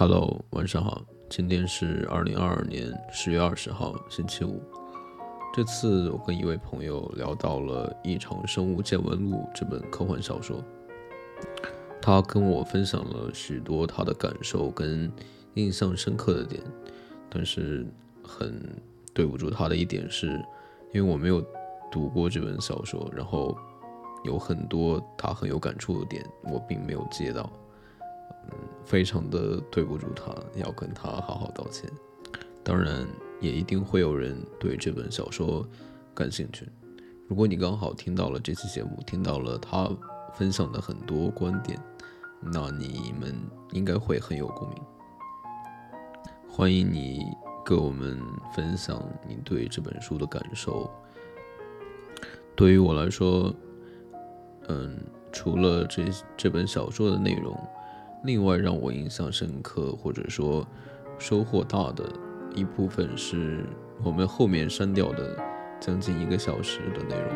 [0.00, 4.62] Hello，晚上好，今天是二零二二年十月二十号，星期五。
[5.52, 10.64] 这次我跟一位朋友聊到了《异常生物见闻录》这本科幻小说，
[12.00, 15.12] 他跟我分享了许多他的感受跟
[15.52, 16.62] 印象深刻的点，
[17.28, 17.86] 但是
[18.24, 18.58] 很
[19.12, 20.28] 对不住他的一点是，
[20.94, 21.44] 因为我没有
[21.92, 23.54] 读过这本小说，然后
[24.24, 27.52] 有很多他很有感触的点，我并没有接到。
[28.44, 31.90] 嗯，非常的对不住他，要跟他好好道歉。
[32.62, 33.06] 当然，
[33.40, 35.66] 也一定会有人对这本小说
[36.14, 36.68] 感兴趣。
[37.26, 39.88] 如果你刚好听到了这期节目，听到了他
[40.34, 41.80] 分享的很多观点，
[42.40, 43.34] 那你们
[43.72, 44.78] 应该会很有共鸣。
[46.48, 47.24] 欢迎你
[47.64, 48.20] 跟我们
[48.54, 50.90] 分享你对这本书的感受。
[52.54, 53.54] 对于我来说，
[54.68, 54.98] 嗯，
[55.32, 56.04] 除了这
[56.36, 57.56] 这本小说的内容。
[58.22, 60.66] 另外让我印象深刻或者说
[61.18, 62.04] 收获大的
[62.54, 63.64] 一部分是
[64.02, 65.36] 我们后面删掉的
[65.80, 67.32] 将近一个小时的内容，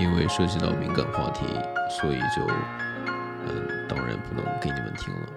[0.00, 1.46] 因为涉及到敏感话题，
[2.00, 2.42] 所以就
[3.46, 5.28] 嗯，当然不能给你们听了，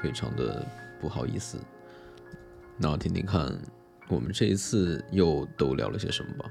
[0.00, 0.66] 非常的
[0.98, 1.58] 不好意思。
[2.78, 3.52] 那听听看，
[4.08, 6.50] 我们这一次又都聊了些什么吧。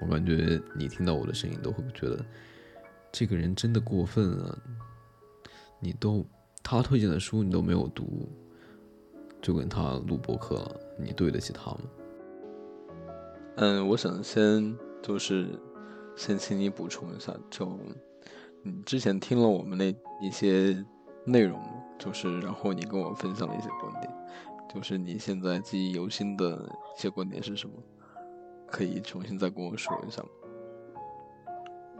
[0.00, 2.24] 我感觉你听到我的声音都会觉得
[3.10, 4.56] 这个人真的过分啊。
[5.84, 6.24] 你都
[6.62, 8.28] 他推荐的书你都没有读，
[9.40, 11.80] 就跟他录播课了，你对得起他吗？
[13.56, 15.58] 嗯，我想先就是
[16.14, 17.76] 先请你补充一下，就
[18.62, 20.86] 你之前听了我们那一些
[21.26, 21.60] 内容，
[21.98, 24.08] 就是然后你跟我分享了一些观点，
[24.72, 26.64] 就是你现在记忆犹新的
[26.96, 27.74] 一些观点是什么？
[28.68, 30.28] 可以重新再跟我说一下吗？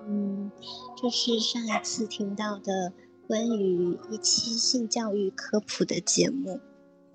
[0.07, 0.51] 嗯，
[0.97, 2.93] 就是上一次听到的。
[3.29, 6.61] 关于一期性教育科普的节目，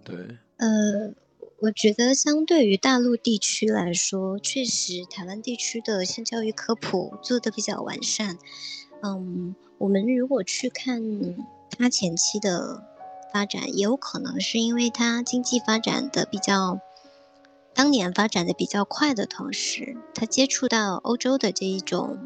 [0.03, 0.16] 对，
[0.58, 1.14] 呃，
[1.59, 8.39] 我觉得相对于大陆地区来说，确实台湾地区的性教育科普做的比较完善。
[9.04, 11.02] 嗯，我们如果去看
[11.70, 12.83] 它前期的
[13.32, 16.80] 发展，也有可能是因为它经济发展的比较，
[17.76, 22.17] 当年发展的比较快的同时，它接触到欧洲的这一种。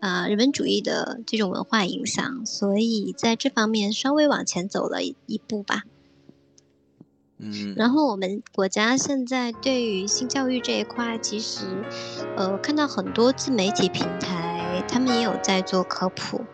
[0.00, 5.82] 啊，日本主义的这种文化影响，所以在这方面稍微往前走了一步吧。
[7.38, 11.66] 嗯，然后我们国家现在对于性教育这一块，其实，
[12.36, 16.44] 呃，看到很多自媒体平台，他们也有在做科普，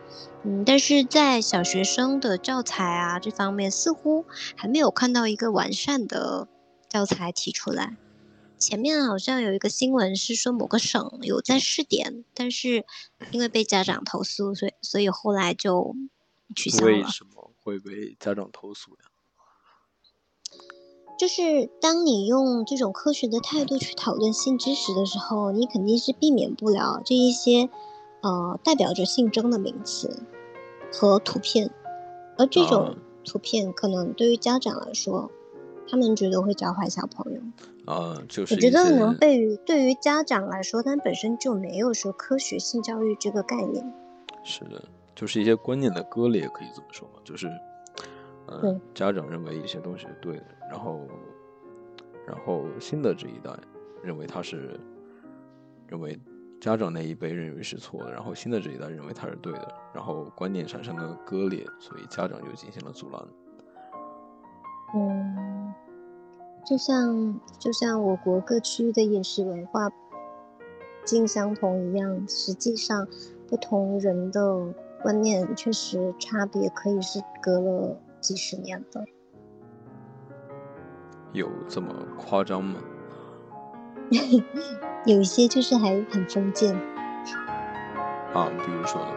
[0.43, 4.25] 嗯，但是在小学生的教材啊这方面，似乎
[4.57, 6.49] 还没有看到一个完善的
[6.89, 7.97] 教材提出来。
[8.59, 12.85] 前面好像有一个新闻是说某个省有在试点，但是
[13.31, 15.95] 因为被家长投诉，所以所以后来就
[16.57, 16.93] 取消了。
[16.93, 18.99] 为什么会被家长投诉呀？
[21.17, 27.69] 就是当你用这种科学的态度去讨论性知识的时候，你肯定是避免不了这一些
[28.23, 30.25] 呃代表着性征的名词
[30.93, 31.71] 和图片，
[32.37, 35.31] 而这种图片可能对于家长来说，
[35.89, 37.41] 他们觉得会教坏小朋友。
[37.87, 43.95] 啊，就是我觉得可能对于对于家长来说，他本身就没有说科学性教育这个概念。
[44.43, 44.83] 是的，
[45.15, 47.21] 就是一些观念的割裂，可以这么说嘛。
[47.23, 47.47] 就是，
[48.47, 51.07] 嗯，家长认为一些东西是对的，然后，
[52.27, 53.51] 然后新的这一代
[54.03, 54.81] 认为他是，
[55.87, 56.19] 认为
[56.59, 63.23] 家长那一辈认为是错的，然后新的这一代认为他是对的，然后观念产生了割裂，所以家长就进行了阻拦。
[64.95, 65.54] 嗯。
[66.65, 69.91] 就像就像我国各区域的饮食文化
[71.05, 73.07] 尽相同一样，实际上
[73.47, 79.05] 不同人的观念确实差别可以是隔了几十年的。
[81.33, 82.81] 有这么夸张吗？
[85.05, 86.75] 有一些就是还很封建。
[88.33, 89.11] 啊，比如说呢？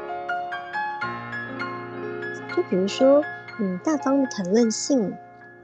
[2.54, 3.24] 就比如说，
[3.60, 5.14] 嗯，大方的谈论性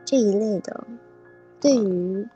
[0.05, 0.85] 这一类的。
[1.63, 2.27] 对于，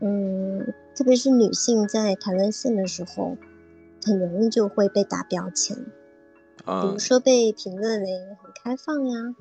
[0.00, 3.36] 嗯，特别是女性在谈论性的时候，
[4.06, 5.76] 很容易就会被打标签，
[6.64, 8.06] 比如说被评论为
[8.40, 9.34] 很开放呀，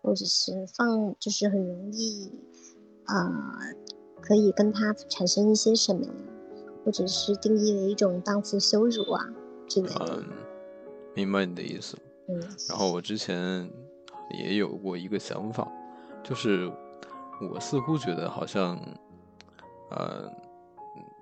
[0.00, 2.30] 或者是放就是很容易，
[3.06, 3.58] 啊，
[4.22, 6.12] 可以跟他产生一些什么呀，
[6.84, 9.26] 或者是定义为一种荡妇羞辱啊
[9.66, 10.22] 之类的。
[11.16, 11.98] 明白你的意思。
[12.28, 12.40] 嗯。
[12.68, 13.68] 然后我之前
[14.38, 15.68] 也有过一个想法，
[16.22, 16.70] 就是。
[17.40, 18.78] 我似乎觉得好像，
[19.90, 20.30] 呃，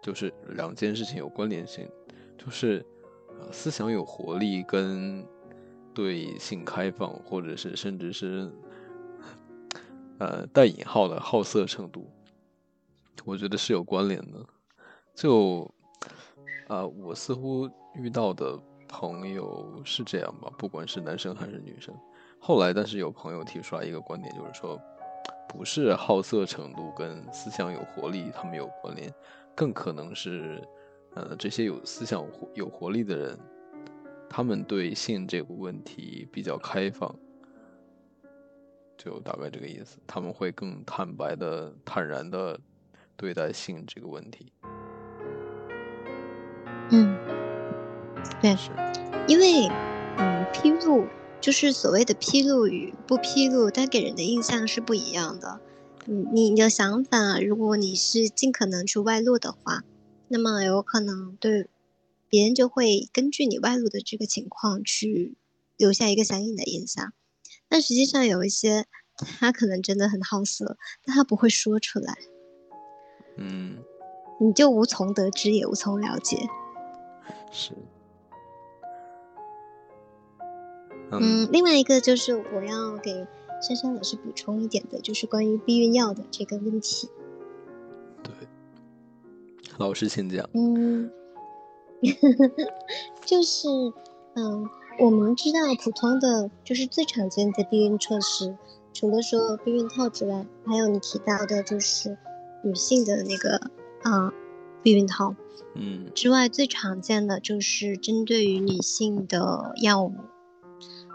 [0.02, 1.88] 就是两件事情有关联性，
[2.36, 2.84] 就是
[3.52, 5.24] 思想有活力跟
[5.94, 8.50] 对性开放，或者是甚至是
[10.18, 12.10] 呃带引号的好色程度，
[13.24, 14.44] 我觉得是有关联的。
[15.14, 15.68] 就
[16.68, 21.94] 啊，我似乎遇到的朋友是这样吧，不管是男生还是女生。
[22.38, 24.80] 后来，但是有朋友提出来一个观点，就是说，
[25.48, 29.12] 不是好色程度跟思想有活力他们有关联，
[29.54, 30.62] 更可能是，
[31.14, 32.24] 呃，这些有思想
[32.54, 33.38] 有活力的人，
[34.28, 37.12] 他们对性这个问题比较开放，
[38.96, 42.60] 就大概这个意思，他们会更坦白的、坦然的
[43.16, 44.52] 对待性这个问题。
[46.90, 47.18] 嗯，
[48.40, 48.70] 对，是，
[49.26, 49.66] 因为，
[50.18, 51.06] 嗯，披露。
[51.40, 55.60] 就是所谓的披露与不披露，它给人的印象是不一样的。
[56.04, 59.84] 你，你的想法，如果你是尽可能去外露的话，
[60.28, 61.68] 那么有可能对
[62.28, 65.36] 别人就会根据你外露的这个情况去
[65.76, 67.12] 留下一个相应的印象。
[67.68, 68.86] 但实际上有一些
[69.16, 72.14] 他可能真的很好色，但他不会说出来。
[73.36, 73.78] 嗯，
[74.40, 76.48] 你就无从得知，也无从了解。
[77.52, 77.72] 是。
[81.10, 83.26] 嗯，另外一个就是我要给
[83.62, 87.08] 珊珊老师补充一点的，就是关于避孕药的这个问题。
[88.22, 88.32] 对，
[89.78, 90.48] 老师请讲。
[90.52, 91.10] 嗯，
[93.24, 93.68] 就是
[94.34, 94.68] 嗯，
[95.00, 98.56] 我们知道普通的就是最常见的避孕措施，
[98.92, 102.18] 除了说避孕套之外，还有你提到的就是
[102.62, 103.70] 女性的那个
[104.02, 104.32] 啊
[104.82, 105.34] 避孕套，
[105.74, 110.12] 嗯，之外最常见的就是针对于女性的药物。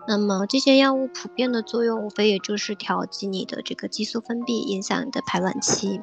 [0.06, 6.02] 那么这些药物普遍的作用，无非也就是调节你的这个激素分泌，影响你的排卵期。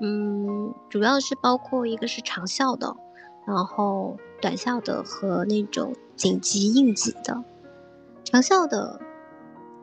[0.00, 2.96] 嗯，主要是包括一个是长效的，
[3.46, 7.44] 然后短效的和那种紧急应急的。
[8.24, 8.98] 长效的，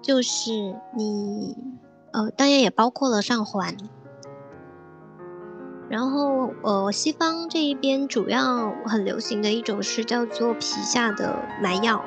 [0.02, 0.52] 就是
[0.98, 1.56] 你，
[2.12, 3.78] 呃，当然也包括了上环。
[5.88, 12.04] 然后，呃，西方这一边主要很流行的一种是叫做皮下的埋药。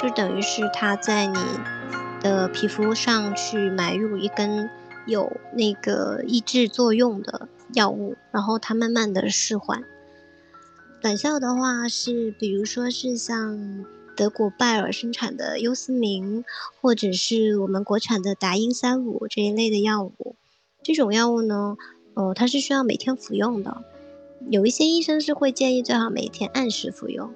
[0.00, 1.38] 就等于是它在你
[2.22, 4.70] 的皮肤上去埋入一根
[5.06, 9.84] 有那个抑制作用的药物，然后它慢慢的释缓。
[11.02, 13.84] 短效的话是，比如说是像
[14.16, 16.44] 德国拜耳生产的优思明，
[16.80, 20.36] 或者是我们国产的达英三五这一类的药物。
[20.82, 21.76] 这种药物呢，
[22.14, 23.82] 呃，它是需要每天服用的。
[24.48, 27.34] 有一些医生是会建议最好每天按时服用，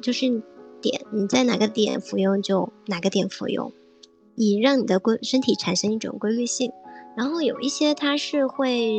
[0.00, 0.42] 就是。
[0.82, 3.72] 点你在哪个点服用就哪个点服用，
[4.34, 6.72] 以让你的规身体产生一种规律性。
[7.16, 8.98] 然后有一些它是会，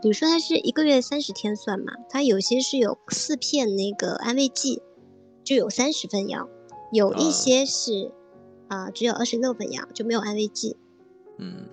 [0.00, 4.80] 比如说它是一个月三十天算嘛，它有些是有四片那个安慰剂，
[5.44, 6.48] 就有三十份药；
[6.92, 8.10] 有一些是
[8.68, 10.76] 啊只有二十六份药，就没有安慰剂。
[11.38, 11.68] 嗯，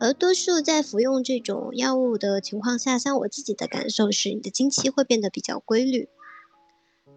[0.00, 6.08] 而多数在服用这种药物的情况下，像我自己的感受是，你的经期会变得比较规律。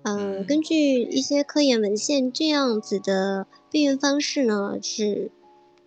[0.03, 5.31] 嗯，根据一些科研文献，这样子的避孕方式呢，是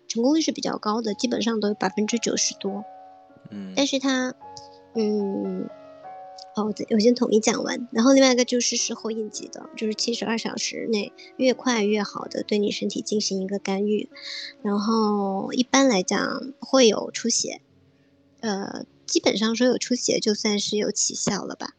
[0.07, 2.85] 成功率是比较高的，基本上都有百分之九十多。
[3.51, 4.33] 嗯，但是它，
[4.93, 5.69] 嗯，
[6.55, 7.89] 哦，我先统一讲完。
[7.91, 14.09] 然后另外一个就是事后应急的，就是七十二小时内越快越好的对你身体进行一个干预。
[14.61, 17.59] 然后一般来讲会有出血，
[18.39, 21.75] 呃，基本上说有出血就算是有起效了吧。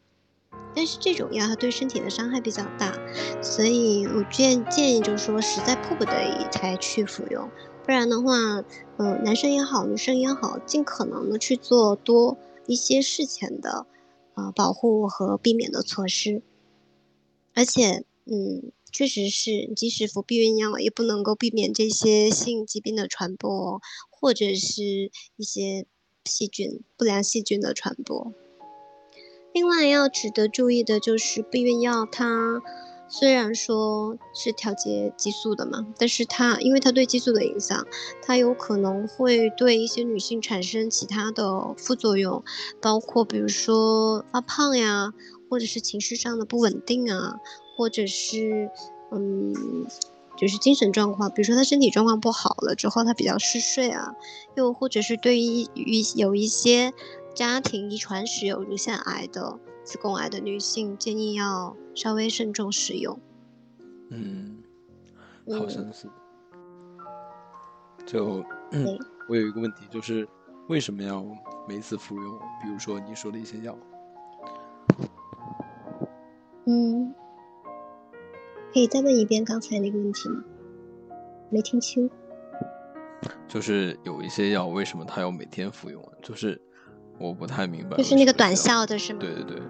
[0.75, 2.93] 但是这种药它对身体的伤害比较大，
[3.41, 7.49] 所以我建建议就是说，实在迫不得已才去服用，
[7.83, 8.63] 不然的话，
[8.97, 12.37] 嗯，男生也好，女生也好，尽可能的去做多
[12.67, 13.87] 一些事前的，
[14.35, 16.41] 呃，保护和避免的措施。
[17.55, 25.87] 而且，嗯，确实是，即使服避孕药，也不能够避免这些性疾病的传播，或者是一些
[26.25, 28.31] 细菌、不良细菌的传播。
[29.57, 32.61] 另外要值得注意的就是避孕药，它
[33.07, 37.87] 虽然说是调节激素的嘛，但是它因为它对激素的影响，
[38.21, 42.43] 它有可能会对一些女性产生其他的副作用，
[42.79, 45.11] 包括比如说发胖呀，
[45.49, 47.37] 或者是情绪上的不稳定啊，
[47.75, 48.69] 或者是
[49.11, 49.55] 嗯，
[50.37, 54.13] 就是精神状况，比如说她身体状况不好了之后，她比较嗜睡啊，
[54.55, 56.93] 又或者是对于于有一些。
[57.37, 63.19] 家庭遗传史有乳腺癌的、子宫癌的女性，建议要稍微慎重使用。
[64.09, 64.57] 嗯，
[65.55, 66.07] 好像是。
[68.07, 68.43] 就
[69.29, 70.27] 我有一个问题，就是
[70.67, 71.23] 为什么要
[71.69, 72.39] 每次服用？
[72.63, 73.77] 比如说你说的一些药。
[76.65, 77.13] 嗯，
[78.73, 80.43] 可以再问一遍刚才那个问题吗？
[81.51, 82.09] 没听清。
[83.47, 86.03] 就就是有一些药，为什么他要每天服用？
[86.23, 86.59] 就是
[87.17, 87.97] 我不太明白。
[87.97, 89.19] 就是那个短效的是吗？
[89.19, 89.61] 对对对。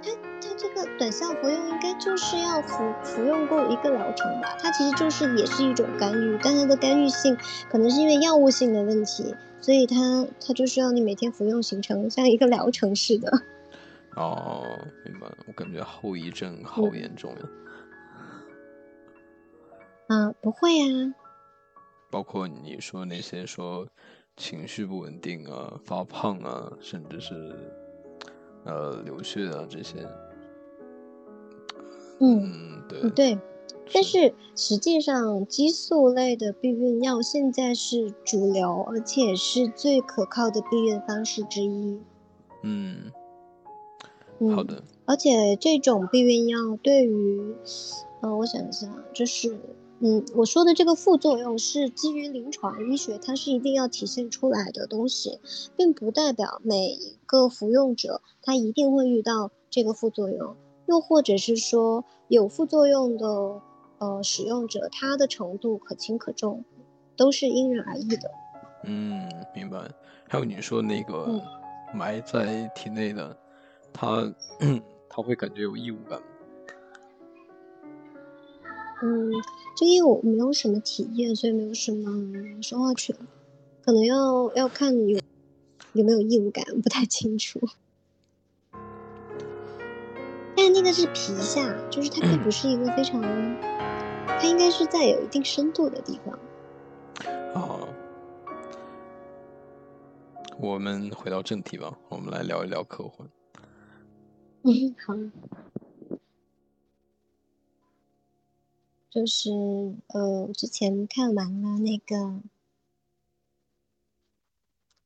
[0.00, 4.56] 它它这个短效服用应该就是要服服用够一个疗程吧？
[4.60, 7.36] 它其实就是也是一种干预，但它的干预性
[7.70, 13.42] 可能是因为药物性的问题，所以它它就需要你每天服用，形成像一个疗程似的。
[14.16, 14.64] 哦，
[15.04, 15.36] 明白了。
[15.46, 17.40] 我感觉后遗症好严重呀。
[20.08, 21.14] 啊，不会呀。
[22.10, 23.86] 包括你说那些说
[24.38, 27.54] 情绪不稳定啊、发胖啊，甚至是
[28.64, 30.08] 呃流血啊这些。
[32.20, 33.38] 嗯，对对。
[33.92, 42.00] 但是实际上，激素类的避孕药现在是主流，而且是最可靠的避孕方式之一。
[42.62, 43.10] 嗯。
[44.54, 44.82] 好的。
[45.04, 47.56] 而且这种避孕药对于，
[48.20, 49.58] 嗯，我想一下，就是。
[50.00, 55.40] 嗯，我说的这个副作用是基于临床医学，它是一定要体现出来的东西，
[55.76, 60.54] 并不代表每一个服用者他一定会遇到这个副作用，
[60.86, 63.26] 又或者是说有副作用的
[63.98, 66.64] 呃使用者，他的程度可轻可重，
[67.16, 68.30] 都是因人而异的。
[68.84, 69.90] 嗯，明白。
[70.28, 71.42] 还有你说那个
[71.92, 73.36] 埋在体内的，
[73.92, 74.32] 他
[75.10, 76.22] 他会感觉有异物感。
[79.00, 79.30] 嗯，
[79.76, 83.14] 就因为我没有什么体验，所以没有什么说话权，
[83.84, 85.20] 可能要要看有
[85.92, 87.60] 有没有义务感，不太清楚。
[90.56, 93.22] 但那个是皮下，就是它并不是一个非常，
[94.26, 96.38] 它应该是在有一定深度的地方。
[97.54, 97.88] 哦，
[100.58, 103.28] 我们回到正题吧，我们来聊一聊科幻。
[104.62, 105.14] 嗯，好。
[109.18, 109.50] 就是
[110.06, 112.16] 呃，之前看完了那个《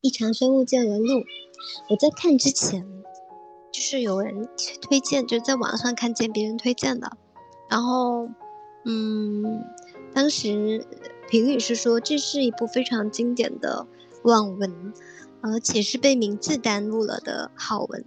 [0.02, 1.21] 异常生物见闻录》，
[1.88, 2.87] 我在看之前，
[3.73, 4.50] 就是有人
[4.83, 7.16] 推荐，就在网上看见别人推荐的，
[7.71, 8.28] 然后
[8.85, 9.64] 嗯，
[10.12, 10.87] 当时
[11.31, 13.87] 评语是说这是一部非常经典的
[14.25, 14.92] 网文，
[15.40, 18.04] 而且是被名字耽误了的好文，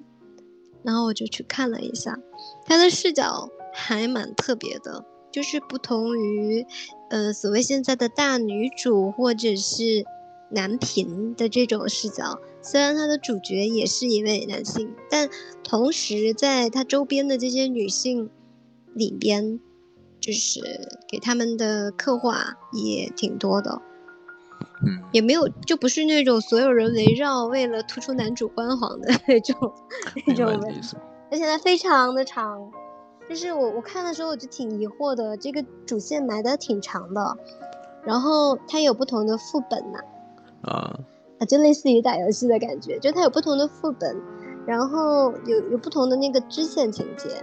[0.83, 2.19] 然后我就去看了一下，
[2.63, 5.03] 他的视角还蛮特别的。
[5.35, 6.65] 就是不同于，
[7.09, 10.05] 呃，所谓现在的大女主或者是
[10.49, 15.29] 男频的这种视角，虽然他的主角也是一位男性，但
[15.61, 18.29] 同时在他周边的这些女性
[18.93, 19.59] 里边，
[20.21, 20.61] 就是
[21.05, 23.81] 给他们的刻画也挺多的，
[24.87, 29.73] 嗯，也没有就不是那种所有人围绕为了突出男主光环的那种
[30.27, 30.47] 那种
[31.29, 32.71] 而且它非常的长。
[33.27, 37.37] 就是我我看的时候我就挺疑惑的，这个主线埋的挺长的，
[38.03, 39.99] 然后它有不同的副本呐，
[40.61, 40.99] 啊，
[41.39, 44.15] 啊就类似于打游戏的感觉，就它有不同的副本，
[44.67, 47.41] 然后有有不同的那个支线情节，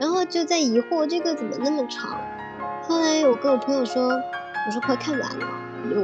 [0.00, 2.18] 然后就在疑惑这个怎么那么长，
[2.88, 5.46] 后来我跟我朋友说，我说快看完了，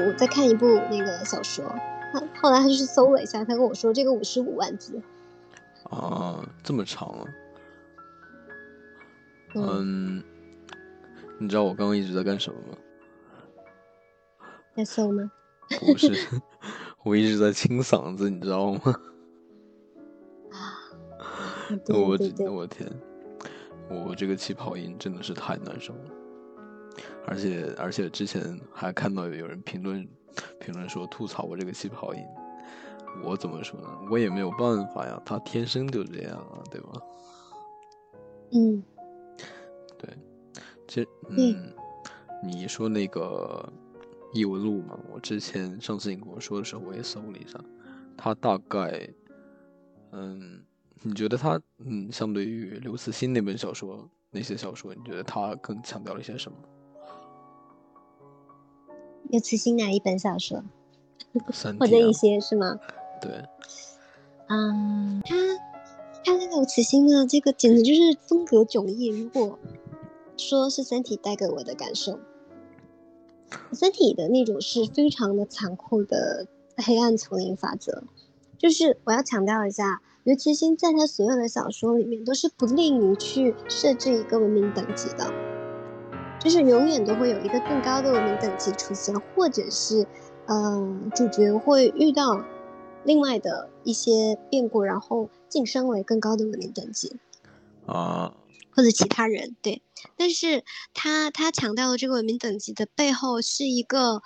[0.07, 1.65] 我再看一部那个小说，
[2.13, 5.01] 他后来他就是搜了一下，他跟我说这个五十五万字，
[5.91, 7.25] 啊，这么长啊。
[9.55, 10.23] 嗯，
[11.39, 12.79] 你知道我刚刚一直在干什么吗？
[14.75, 15.31] 在搜吗？
[15.81, 16.13] 不是，
[17.05, 18.81] 我一直在清嗓子，你知道吗？
[20.51, 20.59] 啊！
[21.89, 22.19] 我
[22.53, 22.91] 我天，
[23.89, 26.11] 我这个气泡音真的是太难受了。
[27.27, 30.07] 而且而且之前还看到有人评论
[30.61, 32.23] 评论说吐槽我这个气泡音，
[33.23, 33.89] 我怎么说呢？
[34.11, 36.93] 我也没有办法呀，他天生就这样啊，对吧？
[38.53, 38.83] 嗯。
[40.87, 41.73] 对，其实，嗯，
[42.43, 43.73] 你说那个
[44.33, 47.59] 异闻录嘛，我之前上次你跟我说的时候，我也搜了一下，
[48.17, 49.09] 它大概，
[50.13, 50.63] 嗯，
[51.03, 56.59] 你觉得它，嗯，相对于刘慈欣那本小说那些小说，你觉得它更强调了一些什么？
[59.31, 60.63] 刘慈欣哪一本小说？
[61.81, 62.79] 或者一些是吗？
[63.21, 63.43] 对，
[64.49, 65.35] 嗯，他
[66.25, 69.59] 他那个刘慈欣的这个简直就是风格迥异，如果。
[70.37, 72.13] 说是《三体》带给我的感受，
[73.73, 78.03] 《三体》的那种是非常的残酷的黑暗丛林法则。
[78.59, 85.31] 就是我要强调一下，刘慈欣在他所有的小说里面都是不利于去设置一个文明等级的，
[86.41, 90.07] 就是永远都会有一个更高的文明等级出现，或者是，
[90.47, 92.43] 嗯，主角会遇到
[93.05, 97.17] 另外的一些变故，然后晋升为更高的文明等级。
[97.87, 98.35] 啊。
[98.75, 99.83] 或者其他人，对。
[100.17, 104.23] 但是他他强调的这个文明等级的背后是一个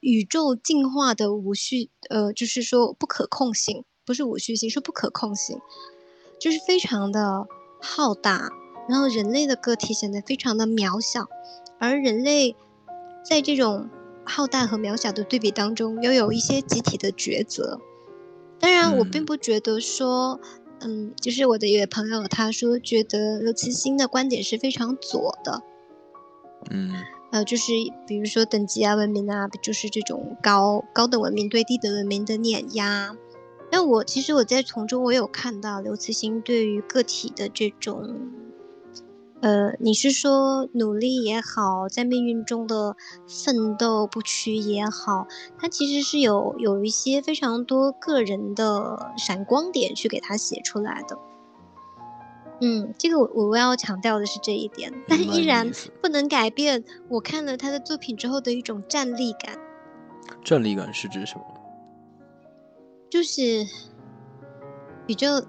[0.00, 5.58] 宇宙进化的无序，呃，就是说不可控性，不是无序性，是不可控性，
[6.40, 7.46] 就是非常的
[7.82, 8.50] 浩大，
[8.88, 11.28] 然后人类的个体显得非常的渺小，
[11.78, 12.56] 而人类
[13.28, 13.90] 在这种
[14.24, 17.80] 浩大和渺小的对比当中，又有一些集体的抉择。
[18.58, 20.40] 当然，我并不觉得说。
[20.80, 25.62] 嗯，就是我的一位朋友，他说觉得刘慈欣的观点是非常左的。
[26.70, 26.92] 嗯，
[27.32, 27.72] 呃，就是
[28.06, 33.16] 比如说等级啊、文明啊，就是这种高高等文明对低等文明的碾压。
[33.70, 38.30] 那我其实我在从中我有看到刘慈欣对于个体的这种。
[39.42, 42.96] 呃，你是说努力也好，在命运中的
[43.28, 45.26] 奋斗不屈也好，
[45.58, 51.18] 他其实是有有一些非常多个人的闪光点去给他写出来的。
[52.62, 59.58] 嗯，这个我我要强调的是这一点，但依然不能改变我看了他的作品之后的一种站立感。
[60.42, 61.44] 站立感是指什么？
[63.10, 63.66] 就是
[65.06, 65.44] 宇宙。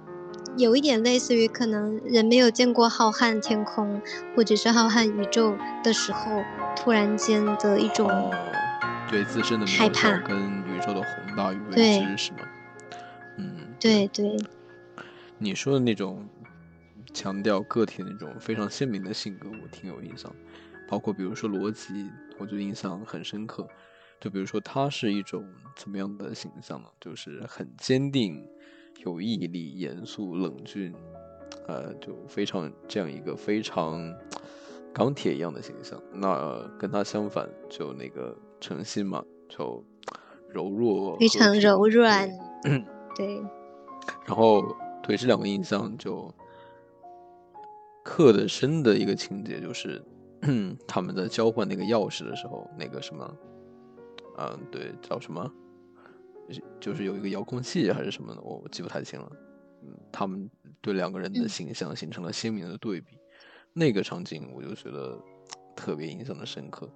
[0.57, 4.01] 有一点类似于，可能人没有见过浩瀚天空，
[4.35, 6.43] 或者是浩瀚宇宙的时候，
[6.75, 8.09] 突然间的一种
[9.07, 12.39] 对自身的害怕跟宇宙的宏大与未知，是吗？
[13.37, 14.35] 嗯，对对。
[15.37, 16.27] 你说的那种
[17.13, 20.33] 强调个体的那种非常鲜明的性格，我挺有印象。
[20.89, 22.09] 包括比如说罗辑，
[22.39, 23.67] 我就印象很深刻。
[24.19, 26.87] 就比如说他是一种怎么样的形象呢？
[26.99, 28.43] 就是很坚定。
[29.05, 30.93] 有毅力、严肃、冷峻，
[31.67, 34.13] 呃，就非常这样一个非常
[34.93, 36.01] 钢铁一样的形象。
[36.13, 39.83] 那跟他相反，就那个诚心嘛，就
[40.49, 42.29] 柔弱，非常柔软，
[43.15, 43.41] 对。
[44.25, 44.63] 然后
[45.03, 46.33] 对这两个印象就
[48.03, 50.01] 刻的深的一个情节，就是
[50.87, 53.37] 他们在交换那个钥匙的时候，那个什么，
[54.37, 55.51] 嗯，对，叫什么？
[56.79, 59.31] 就是有一个遥控器还是什么的，我记不太清了。
[59.83, 60.49] 嗯，他们
[60.81, 63.17] 对两个人的形象形成了鲜明的对比，
[63.73, 65.19] 那个场景我就觉得
[65.75, 66.89] 特别印象的深刻。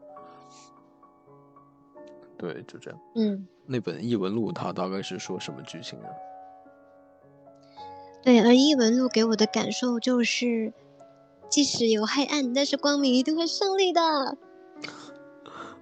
[2.37, 2.99] 对，就这样。
[3.15, 6.09] 嗯，那本异闻录它大概是说什么剧情啊？
[8.23, 10.73] 对，而异闻录给我的感受就是，
[11.49, 14.01] 即使有黑暗，但是光明一定会胜利的。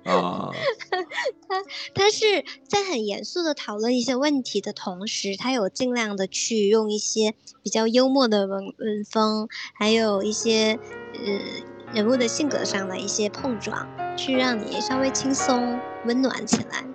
[0.06, 0.50] 啊，
[1.48, 10.80] 他他是在很严肃的讨论一些问题的同时，他有尽量的去用一些比较幽默的文文风，还有一些
[11.14, 16.86] 呃人物的性格上的一些碰撞，去让你稍微轻松温暖起来。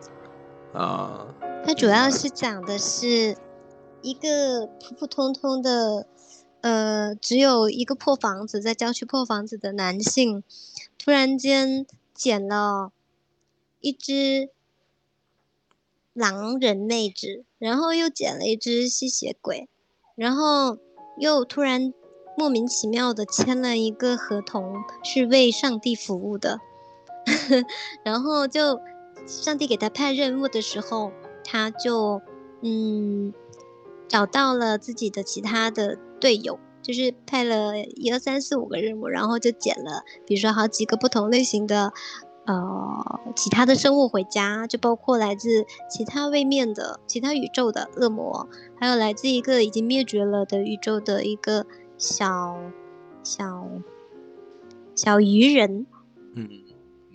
[0.73, 1.27] 啊，
[1.64, 3.37] 他主要是讲的是
[4.01, 6.07] 一个普普通通的，
[6.62, 10.43] 呃，只有一个破房子，在郊区破房子的男性，
[10.99, 11.87] 突然间。
[12.17, 12.93] 捡了
[13.85, 14.49] 一只
[16.14, 19.68] 狼人妹子，然后又捡了一只吸血鬼，
[20.14, 20.79] 然后
[21.18, 21.92] 又突然
[22.35, 24.73] 莫名其妙的签了一个合同，
[25.05, 26.61] 是为上帝服务的。
[28.03, 28.81] 然后就
[29.27, 31.12] 上帝给他派任务的时候，
[31.44, 32.23] 他就
[32.62, 33.35] 嗯
[34.09, 36.59] 找到了自己的其他的队友。
[36.81, 41.94] 就是派了一二三四五个任务，然后就捡了，比如说好几个不同类型的，
[42.47, 48.47] 呃，其他的生物回家，就包括来自其他位面的、其他宇宙的恶魔，
[48.79, 51.65] 还有来自一个已经灭绝了的宇宙的一个
[51.97, 52.59] 小
[53.23, 53.67] 小
[54.95, 55.87] 小鱼人，
[56.35, 56.49] 嗯，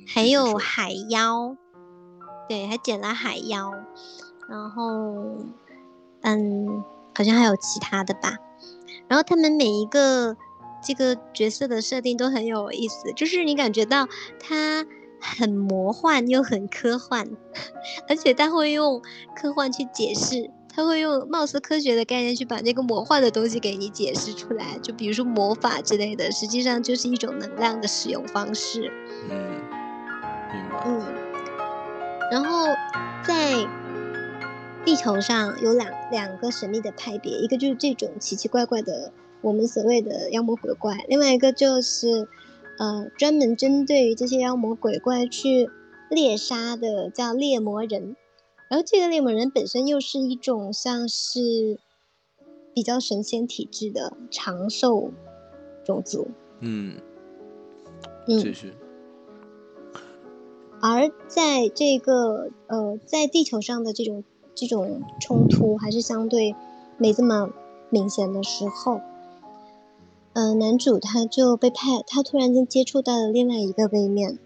[0.08, 1.56] 还有海妖，
[2.48, 3.72] 对，还捡了海妖，
[4.50, 5.14] 然后，
[6.22, 6.84] 嗯，
[7.16, 8.38] 好像还有其他的吧。
[9.08, 10.36] 然后他们每一个
[10.84, 14.08] 这个角色的设定都很有意思，就是你感觉到
[14.40, 14.86] 他
[15.20, 17.30] 很魔幻又很科幻，
[18.08, 19.02] 而且他会用
[19.36, 28.92] 科幻去解释，他会用貌似科学的概念去把那个魔幻的东西给你解释出来，就比如说魔法之类的，实际上就是一种能量的使用方式。
[29.30, 29.62] 嗯，
[30.86, 31.06] 嗯，
[32.32, 32.68] 然后
[33.24, 33.68] 在。
[34.86, 42.28] 地球上有两两个神秘的派别，一个就是这种奇奇怪怪的我们所谓的妖魔鬼怪，另外一个就是，
[42.80, 45.70] 呃，专门针对于这些妖魔鬼怪去
[46.10, 48.16] 猎杀的，叫猎魔人。
[48.68, 51.80] 然后这个猎魔人本身又是一种像是
[52.74, 55.12] 比较神仙体质的长寿
[55.84, 56.30] 种族。
[56.62, 56.96] 嗯，
[58.26, 58.74] 继续。
[60.82, 64.24] 而在这个呃，在地球上的这种。
[64.56, 66.54] 这种冲突还是相对
[66.98, 67.50] 没这么
[67.90, 69.00] 明显的时候，
[70.34, 74.38] 呃，男主他就被派，他突然间接触到了另外一个位面，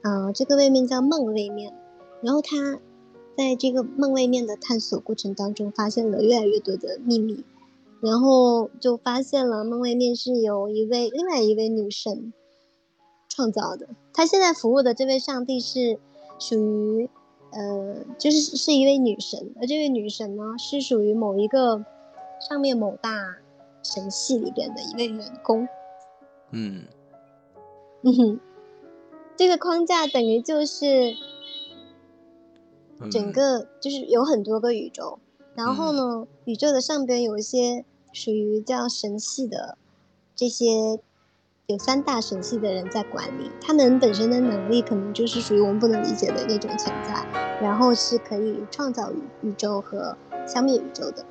[0.00, 1.74] 啊，这个位面叫梦位面，
[2.22, 2.78] 然后他
[3.36, 7.44] 在这个梦位面的探索过程当中，发现了越来越多的秘密，
[8.00, 12.32] 然后就发现了梦位面是由一位另外一位女神
[13.28, 15.98] 创造的，他现在服务的这位上帝是
[16.38, 17.10] 属于，
[17.50, 21.84] 呃，就是是一位女神，而这位女神呢是属于某一个
[22.40, 23.38] 上面某大。
[23.84, 25.68] 神系里边的一位员工，
[26.50, 26.86] 嗯，
[28.02, 28.40] 嗯哼，
[29.36, 31.14] 这个框架等于就是
[33.10, 35.18] 整个就是有很多个宇宙，
[35.54, 39.76] 然后呢，宇宙的上边有一些属于叫神系的
[40.34, 40.98] 这些
[41.66, 47.26] 有三大神系的人在管理，他们本身的能力可能就是属于我们不能理解的那种存在，
[47.60, 50.16] 然后是可以创造宇宇宙和
[50.46, 51.24] 消灭宇宙的。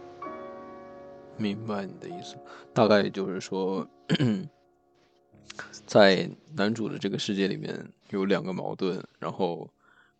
[1.37, 2.35] 明白你的意思，
[2.73, 3.87] 大概就是说，
[5.85, 9.69] 在男主的这个世界里面有两个矛盾，然后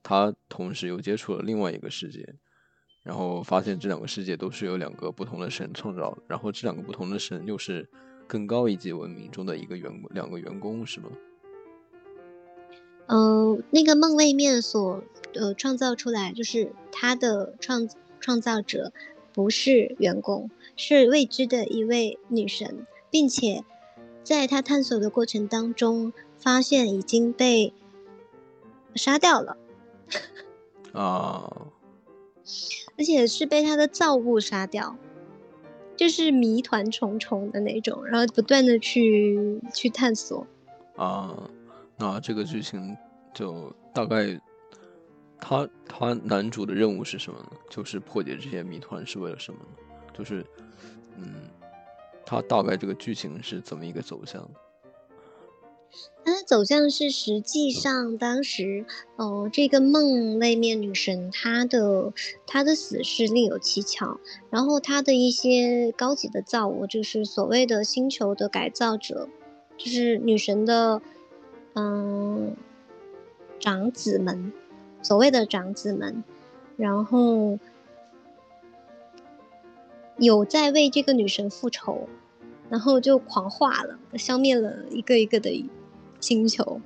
[0.02, 2.36] 他同时又接触了另外一个世界，
[3.04, 7.88] 然后发现这两个世界都是由两个不同的神创造，然后这两个不同的神又是
[8.28, 11.10] 更高一级文明中的一个员两个员工，是吗？
[13.08, 15.04] 嗯，那个梦位面所
[15.36, 17.88] 呃创造出来，就是他的创
[18.20, 18.94] 创造者
[19.34, 20.50] 不是员工。
[20.76, 23.64] 是未知的一位女神，并且
[24.24, 27.74] 在她探索的过程当中，发现已经被
[28.96, 29.58] 杀掉了。
[30.94, 31.68] 啊！
[32.98, 34.96] 而且是被她的造物杀掉，
[35.96, 40.46] 就是谜团重重的那种，然后不断的去去探索。
[40.96, 41.50] 啊，
[41.98, 42.98] 那这个剧情
[43.34, 44.40] 就大概，
[45.46, 47.52] 他他男主的任务是什么呢？
[47.70, 49.66] 就是破解这些谜团是为了什么呢？
[50.18, 50.46] 就是，
[51.18, 51.50] 嗯，
[52.26, 54.50] 他大概这个剧情是怎么一个走向？
[56.24, 58.86] 它的走向是，实际上当时，
[59.18, 62.14] 哦，这个梦位面女神，她的
[62.48, 64.22] 她的死是另有蹊跷。
[64.50, 69.28] 然后她的一些高级的造物，就是所谓的星球的改造者，
[69.76, 71.02] 就是女神的，
[71.76, 72.56] 嗯，
[73.60, 74.54] 长子们，
[75.04, 76.24] 所谓的长子们，
[76.76, 77.60] 然后。
[80.20, 82.08] 有在为这个女神复仇，
[82.70, 85.68] 然后就狂化了，消灭了一个一个的
[86.20, 86.80] 星球，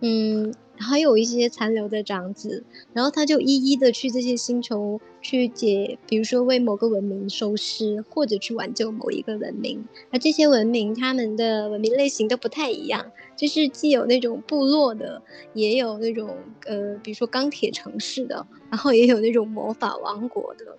[0.00, 0.52] 嗯，
[0.82, 9.84] 还有一些残留的长子，然后他就一一的去这些星球去解，比如说为某个文明收尸，或者去挽救某一个文明。
[10.10, 15.22] 而这些文明，他们的文明类型都不太一样，就是既有那种部落的，
[15.54, 20.76] 也有那种呃，比如说钢铁城市的，然后也有那种魔法王国的，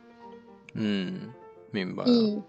[0.74, 1.32] 嗯。
[1.72, 2.04] 明白。
[2.06, 2.44] 嗯，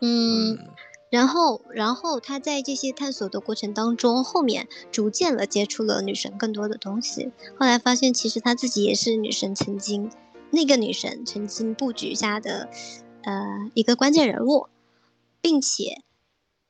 [0.00, 0.58] 嗯，
[1.16, 7.32] 然后，然后他在这些探索的过程当中，后面逐渐的接触了女神更多的东西。
[7.58, 10.10] 后来发现，其实他自己也是女神曾经
[10.50, 12.68] 那个女神曾经布局下的
[13.22, 14.66] 呃一个关键人物，
[15.40, 16.02] 并且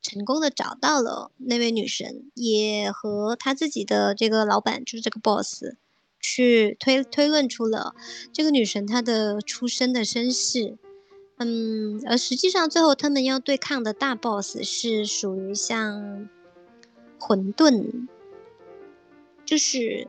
[0.00, 5.64] 成功的找到了那位女神，也和他自己的这个老板就是这个 boss。
[6.18, 7.94] 去推推论出了
[8.32, 10.76] 这个女神她的出生的身世，
[11.38, 16.28] 嗯，而实际上最后他们要对抗的大 boss 是属于像
[17.18, 18.06] 混沌，
[19.44, 20.08] 就是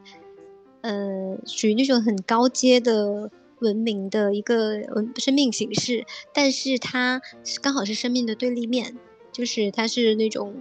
[0.81, 7.21] 呃属于那种很高阶的文明的一个文生命形式，但是它
[7.61, 8.97] 刚好是生命的对立面，
[9.31, 10.55] 就是它是那种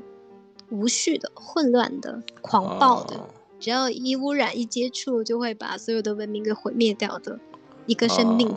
[0.70, 3.20] 无序的、混乱的、狂暴的。
[3.58, 7.38] 只要一污染、一接触，就会把所有的文明给毁灭掉的
[7.86, 8.54] 一个生命。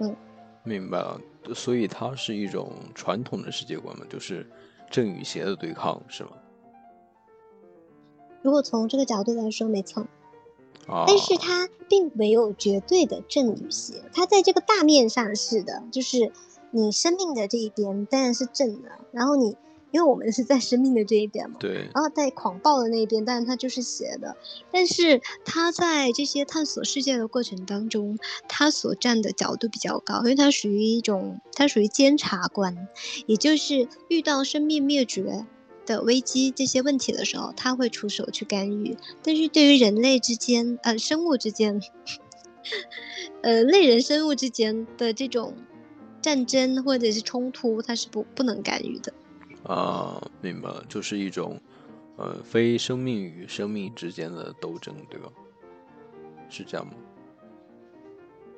[0.00, 0.16] 嗯，
[0.64, 1.20] 明白了。
[1.54, 4.48] 所以它是一种传统的世界观嘛，就是
[4.90, 6.30] 正与邪的对抗，是吗？
[8.42, 10.06] 如果从这个角度来说，没错。
[11.06, 16.32] 但是它并没有绝对的正与邪，它在这个大面上是的，就是
[16.70, 19.56] 你生命的这一边当然是正的，然后你。
[19.92, 24.34] 因为我们是在生命的这一边嘛，对，然后在狂暴的那一边，但是他就是邪的。
[24.70, 32.88] 但是他在这些探索世界的过程当中，他所站的角度比较高，因为他属于一种，他属于监察官，
[33.26, 35.46] 也就是遇到生命灭绝
[35.84, 38.96] 的危机这些问题的时候，他会出手去干预。
[39.22, 41.82] 但是对于人类之间，呃，生物之间，
[43.42, 45.54] 呃，类人生物之间的这种
[46.22, 49.12] 战争或者是冲突，他是不不能干预的。
[49.64, 51.60] 啊，明白了，就是一种，
[52.16, 55.28] 呃，非生命与生命之间的斗争，对吧？
[56.48, 56.92] 是这样吗？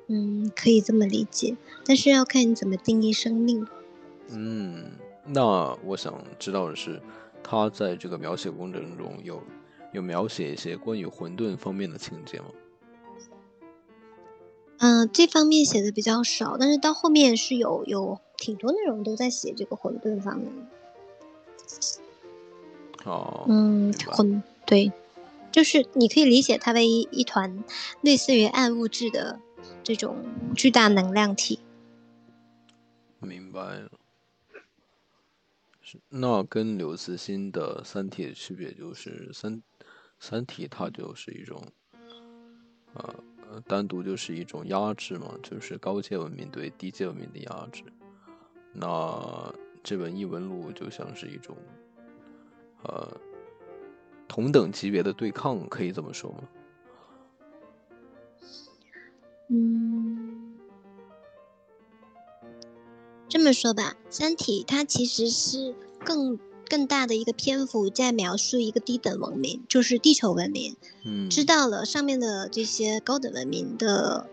[0.07, 3.65] 嗯，可以这么理解，但是要看你怎么定义生命。
[4.29, 4.91] 嗯，
[5.25, 7.01] 那我想知道的是，
[7.43, 9.41] 他在这个描写过程中有
[9.93, 12.45] 有描写一些关于混沌方面的情节吗？
[14.77, 20.51] 嗯，这方面写的比较少，但是到后面是有有挺多内容都在写这个混沌方面。
[23.05, 24.91] 哦，嗯，混对，
[25.51, 27.63] 就是你可以理解它为一一团
[28.01, 29.39] 类似于暗物质的
[29.83, 31.59] 这种巨大能量体。
[33.19, 33.89] 明白了。
[36.09, 39.57] 那跟刘慈欣的《三体》的区别就是三
[40.19, 41.63] 《三体》它就是一种，
[42.93, 43.15] 呃。
[43.67, 47.83] 单独就是一种压制嘛，就是高阶文明对低阶文明的压制。
[48.73, 51.55] 那这本异闻录就像是一种，
[52.87, 53.17] 呃，
[54.27, 56.39] 同等级别的对抗，可以这么说吗？
[59.49, 60.55] 嗯，
[63.27, 66.39] 这么说吧，《三体》它其实是更。
[66.67, 70.75] 更大的一个篇幅在描述一个低等文明，就是地球文明。
[71.05, 74.27] 嗯，知道了上面的这些高等文明的，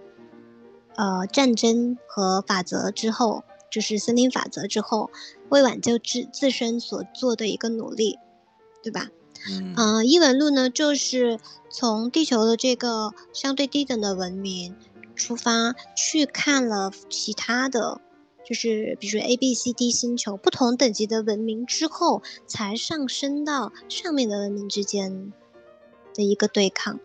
[0.96, 5.10] 呃，战争和法则之后，就是森林法则之后，
[5.50, 8.18] 为挽救自自身所做的一个努力，
[8.82, 9.08] 对吧？
[9.48, 11.38] 嗯，呃，伊文路呢，就是
[11.70, 14.76] 从地球的这个相对低等的文明
[15.16, 18.00] 出发，去看了其他的。
[18.44, 25.32] 就是比如说 A、B、C、D 星球不同等级的文明之后，才上升到上面的文明之间
[26.12, 26.98] 的一个对抗。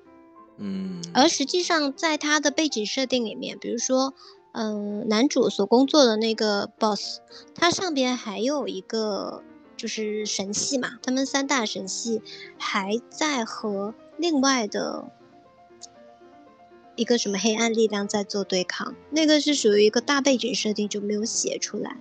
[0.57, 4.15] 嗯，而实际上在它的背景设定里面，比如说，
[4.51, 7.19] 嗯，男主所工作的那个 boss，
[7.53, 9.43] 他上边还有一个
[9.77, 12.21] 就是神系嘛，他们三大神系
[12.57, 15.09] 还在和另外的。
[16.99, 18.95] 一个什么黑暗力量在做对抗？
[19.11, 21.95] 那个是属于一个大背景设定，就没有写出来。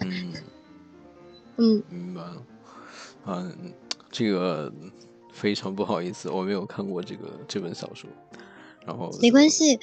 [0.00, 0.32] 嗯
[1.58, 2.42] 嗯，明白了。
[3.26, 3.72] 嗯，
[4.10, 4.72] 这个
[5.32, 8.10] 非常不好意思，我没有看过这个这本小说。
[8.84, 9.78] 然后没关系。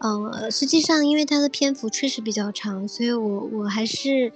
[0.00, 4.30] 嗯，实际上因为它的篇幅确实比较长，所以我我还是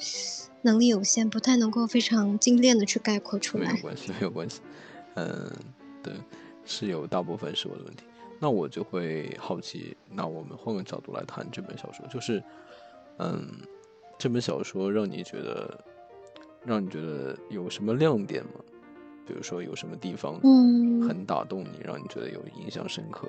[0.69, 3.73] 能力有限，不太能够非常精炼的去概括出来。
[3.73, 4.61] 没有关系，没有关系。
[5.15, 5.51] 嗯，
[6.03, 6.13] 对，
[6.65, 8.05] 是有大部分是我的问题。
[8.39, 12.43] 那我就会好奇，那我们换个角度来谈这本小说，就是，
[13.17, 13.49] 嗯，
[14.19, 15.85] 这本小说让你觉得，
[16.65, 18.61] 让你觉得有什么亮点吗？
[19.27, 23.27] 比如说有什么地方，嗯，很打动你，让你觉得有印象深刻。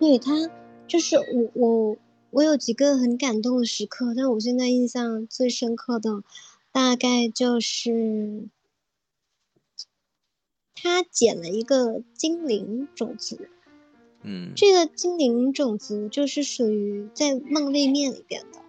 [0.00, 0.32] 对他，
[0.88, 1.96] 就是我我
[2.30, 6.22] 我有几个很感动的时刻，但我现在印象最深刻的，
[6.72, 8.48] 大概就是。
[10.78, 13.48] 他捡了一个精灵种子，
[14.22, 18.60] 嗯，这个精灵种子就是属于在梦位面里边的。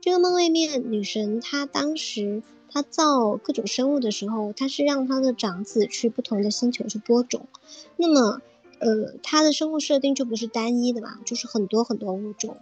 [0.00, 7.48] 这个梦位面女神，她当时她造各种生物的时候，她是让她的长子去不同的星球去播种。
[7.96, 8.42] 那么，
[8.78, 12.58] 呃，她的生物设定就不是单一的嘛，就是很多很多物种。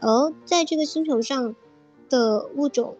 [0.00, 1.54] 而在这个星球上
[2.08, 2.96] 的物种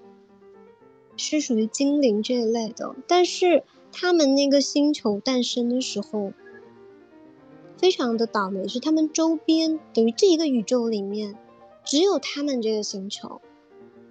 [1.17, 3.65] 是属于精灵这一类的，但是。
[3.99, 6.35] 他们那个星球诞生的时候，
[7.79, 11.35] 非常的倒霉，是他们周边等于这一个宇宙里面，
[11.83, 13.41] 只有他们这个星球。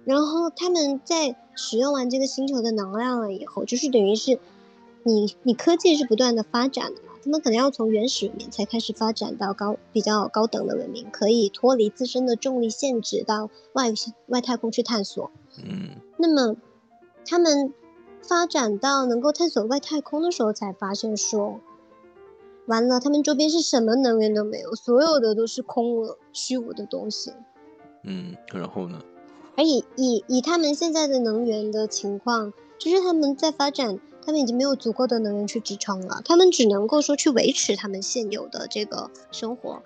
[0.04, 4.40] 然后他们在使用完这个星球的能量了以后，就是等于是，
[5.04, 13.92] 你你科技是不断的发展的，他们可能要从原始文明才开始发展到高比较高等的文明，可以脱离自身的重力限制到外
[14.28, 15.30] 外太空去探索。
[15.62, 16.56] 嗯，那么
[17.26, 17.74] 他们。
[18.22, 21.60] 发展到能够探索外太空的时候，才发现说，
[22.66, 27.32] 完了，他们周边是什么能源都没有，所有的都是空无虚无的东西。
[28.02, 29.00] 嗯，然后呢？
[29.56, 39.82] 而以以以他们现在的能源的情况，就是他们在发展，他们已经没有足够的能源去支撑了，他们只能够说去维持他们现有的这个生活。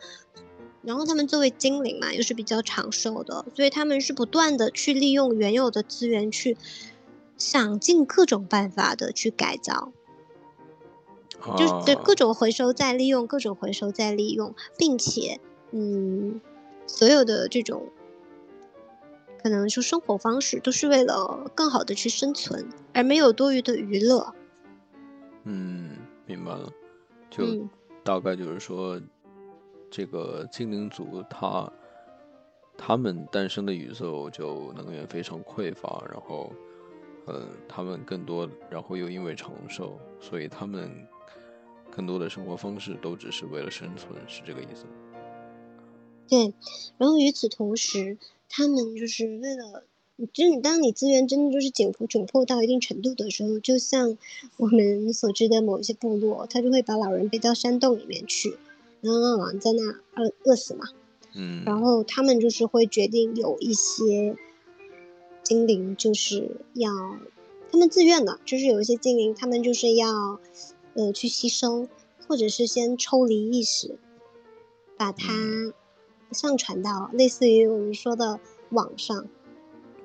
[0.83, 6.57] 然后他们作为精灵嘛，又是比较长寿的，所以他们是不断的去利用原有的资源去。
[7.37, 9.93] 想尽各种办法的去改造，
[11.57, 16.39] 就是各种回收再利用，各种回收再利用，并且，嗯，
[16.87, 17.89] 所有的这种
[19.43, 24.35] 可能说生活方式都是为了更好的去生存，而没有多余的娱乐。
[25.45, 26.71] 嗯，明白了，
[27.31, 27.67] 就
[28.05, 29.01] 大概就是说，
[29.91, 31.73] 这个精灵族他
[32.77, 36.53] 他们诞生的宇宙就能源非常匮乏，然后。
[37.27, 40.91] 嗯，他们更多，然后又因为长寿，所以他们
[41.89, 44.85] 更多的生活方式都只是为了生存，是这个意思。
[46.27, 46.53] 对，
[46.97, 48.19] 然后与此同时，
[48.53, 49.85] 他们就是为了，
[50.33, 54.19] 就是你当你资源真的就是紧迫窘迫到一定程度的时候，就像
[54.57, 58.59] 我们所知的某一些部落，他就会把老人背到山洞里面去，
[59.01, 59.83] 然后让老人在那
[60.17, 60.87] 饿饿死嘛。
[61.33, 64.37] 嗯，然后他们就是会决定有一些
[65.45, 66.91] 精灵就是要
[67.71, 70.41] 他们自愿的，就是有一些精灵他们就是要
[70.95, 71.87] 呃去吸收，
[72.27, 73.97] 或者是先抽离意识，
[74.97, 75.73] 把它。
[76.33, 78.39] 上传到类似于我们说的
[78.71, 79.27] 网上，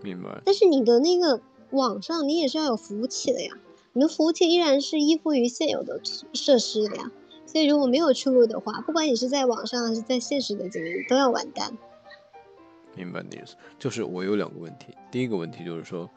[0.01, 0.41] 明白。
[0.45, 3.51] 但是你的那个网上，你也是要有服务器的呀。
[3.93, 6.01] 你的服务器依然是依附于现有的
[6.33, 7.11] 设施的呀。
[7.45, 11.71] 所以如果没有出路的话，不管你是在网上还是在现实的经历，都要完蛋。
[12.95, 13.55] 明白你的意思。
[13.79, 14.87] 就是我有两个问题。
[15.11, 16.09] 第一个问题就是说，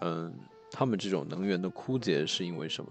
[0.00, 0.34] 嗯，
[0.70, 2.90] 他们这种能源的枯竭是因为什么？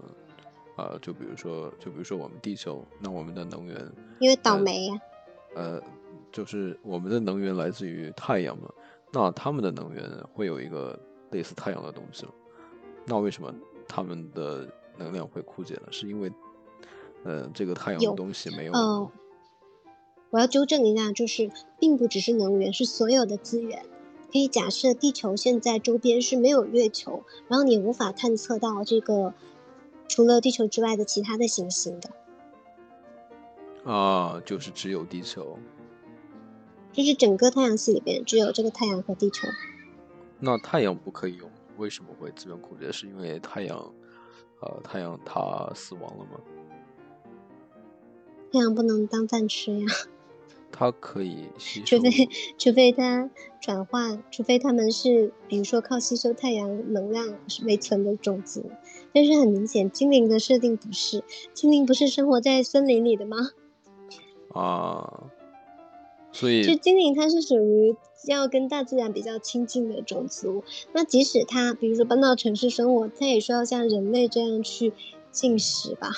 [0.76, 3.76] 啊，就比如说，就比如说我们地球，那我们的能源
[4.20, 5.00] 因为倒霉呀。
[5.54, 5.82] 呃。
[6.32, 8.68] 就是我们的能源来自于太阳嘛，
[9.12, 10.98] 那他们的能源会有一个
[11.30, 12.32] 类似太阳的东西吗？
[13.06, 13.52] 那为什么
[13.88, 15.82] 他们的能量会枯竭呢？
[15.90, 16.30] 是因为，
[17.24, 18.72] 呃，这个太阳的东西没有？
[18.72, 19.10] 呃，
[20.30, 23.84] 我要纠正一下，就是并不只是能源，是所有的资源。
[24.32, 29.34] 可以假设地球现在周边是没有月球，然后你无法探测到这个
[30.06, 32.10] 除了地球之外的其他的行星的。
[33.90, 35.58] 啊，就是只有地球。
[36.92, 39.48] 就是整个太阳系里边只有这个太阳和地球。
[40.38, 42.90] 那太阳不可以用，为什么会资源枯竭？
[42.90, 43.78] 是因为太阳，
[44.60, 46.40] 呃，太阳它死亡了吗？
[48.52, 49.86] 太阳不能当饭吃呀。
[50.72, 51.98] 它可以吸收。
[51.98, 58.64] 除非，除非它转化，除非他们是，比如说靠吸收太阳能量为存的种子。
[59.12, 61.22] 但是很明显，精灵的设定不是，
[61.52, 63.36] 精灵不是生活在森林里的吗？
[64.54, 65.30] 啊。
[66.32, 67.96] 所以，就精灵它是属于
[68.28, 70.62] 要跟大自然比较亲近的种族。
[70.92, 74.92] 那即使它，比如说搬到城市生活，它也需要像人类这样去
[75.32, 76.10] 进食吧？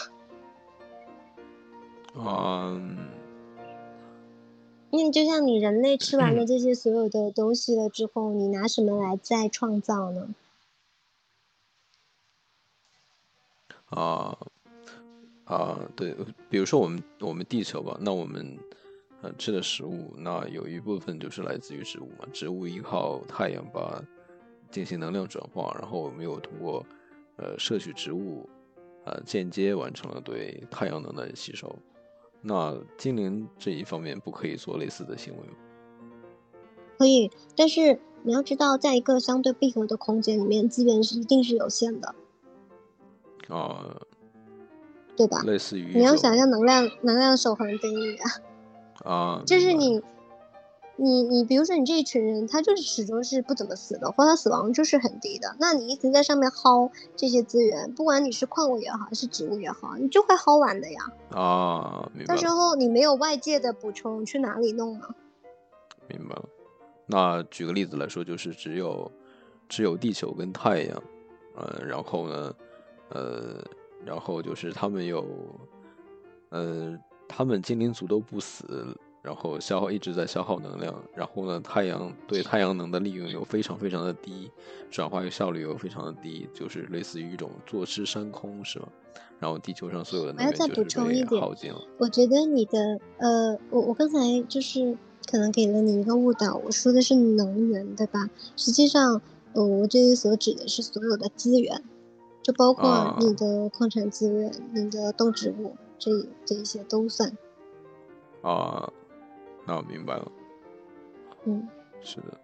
[2.14, 2.98] 嗯。
[4.92, 10.35] 因为就像你人类吃完了 这些所有的东西了之后，你拿什么来再创造呢？
[13.87, 14.37] 啊
[15.44, 16.14] 啊，对，
[16.51, 18.59] 比如说我们我们地球吧，那我们。
[19.23, 22.27] 呃，吃的食物，那有一部分就是来自于植物嘛。
[22.33, 24.03] 植物依靠太阳把
[24.71, 26.85] 进行能量转化，然后我们又通过
[27.37, 28.49] 呃摄取植物，
[29.05, 31.73] 呃间接完成了对太阳能的吸收。
[32.41, 35.55] 那精灵这一方面不可以做类似的行为吗？
[36.99, 42.15] 可以，但是你要知道，在一个相对闭合的空间里面，资源是一定是有限的。
[43.49, 44.01] 啊，
[45.17, 45.43] 对吧？
[45.43, 48.31] 类似于你要想象能量能量守恒定律啊。
[49.05, 50.01] 啊，就是你，
[50.97, 55.57] 你你，比如说你这一群人，他就是始终是不怎么死的，或他死亡就是很低的。
[55.59, 61.12] 那你一直在上面薅这些资源，不管你是矿物也好，还是植物也好，你就会薅完的呀。
[61.31, 62.09] 啊。
[62.27, 65.09] 到时候你没有外界的补充，去哪里弄呢？
[66.09, 66.45] 明白了。
[67.07, 69.11] 那举个例子来说，就是只有
[69.69, 71.03] 只有地球跟太阳，
[71.57, 72.55] 呃，然后呢，
[73.09, 73.65] 呃，
[74.05, 75.27] 然后就是他们有，
[76.51, 76.97] 呃。
[77.35, 84.51] 他们精灵族都不死，然后消耗一直在消耗能量，然后呢，太阳对太阳能的利用又非常非常的低，
[84.90, 88.88] 转化效率又非常的低，就是类似于一种坐吃山空，是吧？
[89.38, 91.81] 然后地球上所有的能源就是被耗尽了。
[91.99, 94.97] 我觉得你的呃，我我刚才就是
[95.31, 98.29] 可能给了你一个误导，我说的是能源，对吧？
[98.57, 99.21] 实际上，
[99.55, 101.83] 呃，我这里所指的是所有的资源，
[102.42, 105.75] 就包括你的矿产资源、你的动植物。
[106.03, 106.11] 这
[106.45, 107.31] 这一些都算
[108.43, 108.93] 啊，
[109.65, 110.33] 那我明白了。
[111.45, 111.69] 嗯，
[112.01, 112.41] 是的。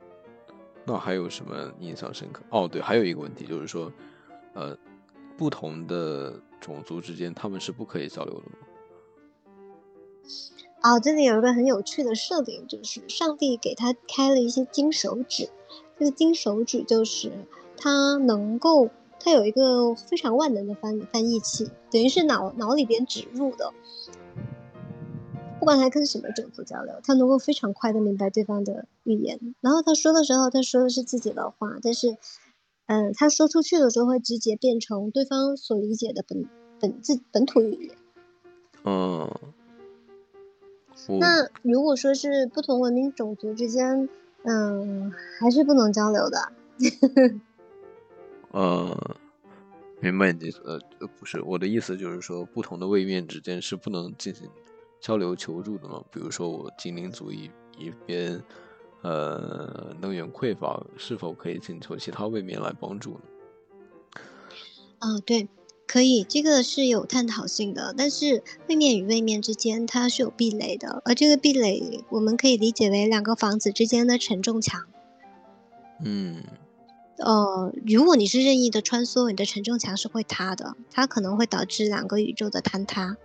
[0.84, 2.44] 那还有什么印象深刻？
[2.50, 3.92] 哦，对，还有一个问题就是说，
[4.54, 4.78] 呃，
[5.36, 8.52] 不同的种族之间他们是不可以交流的吗？
[10.84, 15.48] 哦，这里有一个很有趣的设定，就是上帝给他开了一些金手指，
[15.98, 17.32] 这个金手指就是
[17.76, 18.90] 他能够。
[19.20, 23.72] 它有一个非常万能的翻翻译器，等于是脑脑里边植入的。
[25.58, 29.54] 不管他跟什么种族交流，他能够非常快的明白对方的语言。
[29.60, 32.16] 然后他说的时候，他说的是自己的话，但是，
[32.86, 36.46] 嗯，他说出去的时候会直接变成对方所理解的本
[36.78, 37.96] 本自本土语言。
[38.84, 39.28] 嗯。
[41.18, 44.08] 那如果说是不同文明种族之间，
[44.44, 46.52] 嗯，还是不能交流的。
[48.58, 49.16] 呃，
[50.00, 50.60] 明白你的意思。
[50.64, 54.50] 呃，不是我的意思，就是说不同的位面之间是不能进行
[55.00, 56.02] 交流求助的嘛？
[56.10, 57.48] 比如说我精灵族一
[57.78, 58.42] 一边
[59.02, 63.20] 呃能源匮乏，是否可以请求其他位面来帮助呢？
[64.98, 65.48] 啊，对，
[65.86, 67.94] 可以，这个是有探讨性的。
[67.96, 74.86] 但是位面与位面之间它是有壁垒的，而这个壁垒我们可以理解为两个房子之间的承重墙。
[76.04, 76.42] 嗯，
[77.18, 83.16] 呃，如果你是任意的穿梭，你的承重墙是会塌的，它可能会导致两个宇宙的坍塌。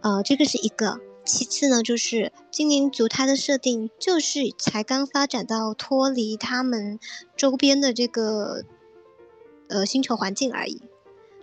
[0.00, 1.00] 呃，这个是一个。
[1.24, 6.98] 其次呢，就是精灵族它的设定就是才刚发展到脱离他们
[7.36, 8.64] 周边的这个。
[9.72, 10.82] 呃，星球环境而已，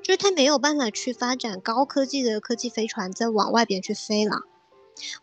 [0.01, 4.41] 就是它没有办法去发展高科技的科技飞船，再往外边去飞了，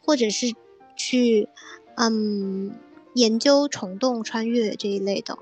[0.00, 0.54] 或者是
[0.96, 1.50] 去
[1.96, 2.72] 嗯
[3.12, 5.36] 研究虫洞穿越这一类的。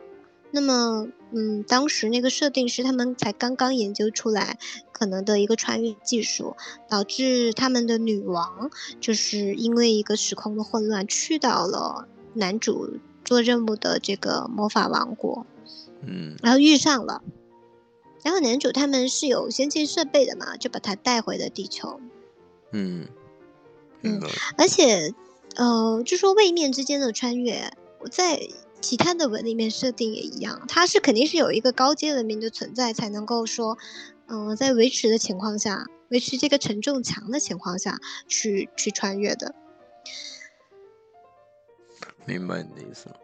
[0.53, 4.59] 那么，嗯，当时那个设定是他们才刚刚研究出来
[4.92, 6.55] 可能的一个穿越技术，
[6.88, 15.46] 导致他们的女王就是因为一个时空的混乱，去到了男主做任务的这个魔法王国，
[16.03, 17.22] 嗯，然后遇上了。
[18.22, 21.98] 然后男主他们是有先进设备的嘛，就把他带回了地球。
[22.70, 23.09] 嗯
[24.03, 24.20] 嗯，
[24.57, 25.12] 而且
[25.57, 28.48] 呃，就说位面之间的穿越，我在
[28.82, 33.78] 其他的文里面设定也一样，它是肯定是有一个高阶文明的存在，才能够说，
[34.26, 39.54] 嗯，在维持的情况下，维持这个承重墙的情况下去去穿越的。
[42.26, 43.16] 明白你的意思了。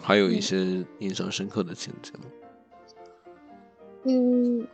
[0.00, 2.24] 还有一些印象深刻的情节吗？
[2.26, 2.45] 嗯，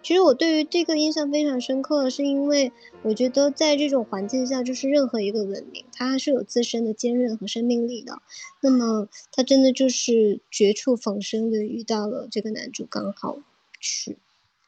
[0.03, 2.71] 其实我对于这个印象非常深刻，是因为
[3.03, 8.21] 我觉得在这种环境下，就是任何一个文明，它是有自身的坚韧和生命力的。
[8.61, 13.39] 那么，它真的就是绝处逢生的遇到了这个男主，刚好
[13.81, 14.19] 去。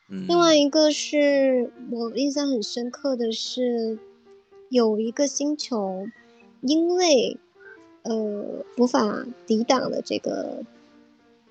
[0.09, 3.99] 另外一个是我印象很深刻的是，
[4.69, 6.07] 有一个星球，
[6.61, 7.37] 因为
[8.03, 10.63] 呃无法抵挡的这个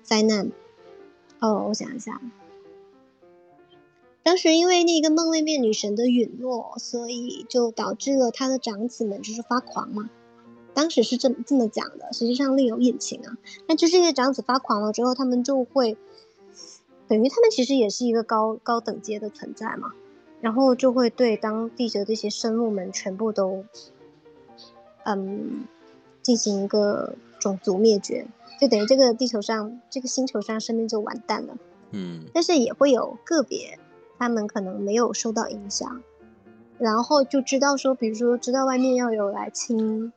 [0.02, 0.50] 灾难。
[1.40, 2.20] 哦，我想一下。
[4.24, 10.10] 当时因为那个梦位面女神的陨落，所以就导致了他的长子们就是发狂嘛。
[10.72, 13.36] 当时是这么这么讲的，实际上另有隐情啊。
[13.68, 15.96] 那就这些长子发狂了之后，他们就会
[17.06, 19.92] 等于他们其实也是一个高高等阶的存在嘛，
[20.40, 23.64] 然后就会对当地的这些生物们全部都
[25.04, 25.64] 嗯
[26.22, 28.26] 进行一个种族灭绝，
[28.58, 31.58] 就等于这个地球上这个星球上生命就完蛋了。
[31.90, 33.78] 嗯，但是也会有个别。
[34.24, 36.02] 他们可能没有受到影响，
[36.78, 40.14] 然后就知道说，比如说知道外面要有来清，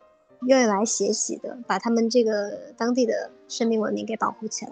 [0.47, 4.71] 要有来血洗的，把他们这个当地的生命文明给保护起来。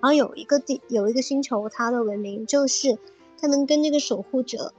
[0.00, 2.98] 然后有一个地有一个星球，它的文明就是
[3.40, 4.74] 他们跟那个守护者，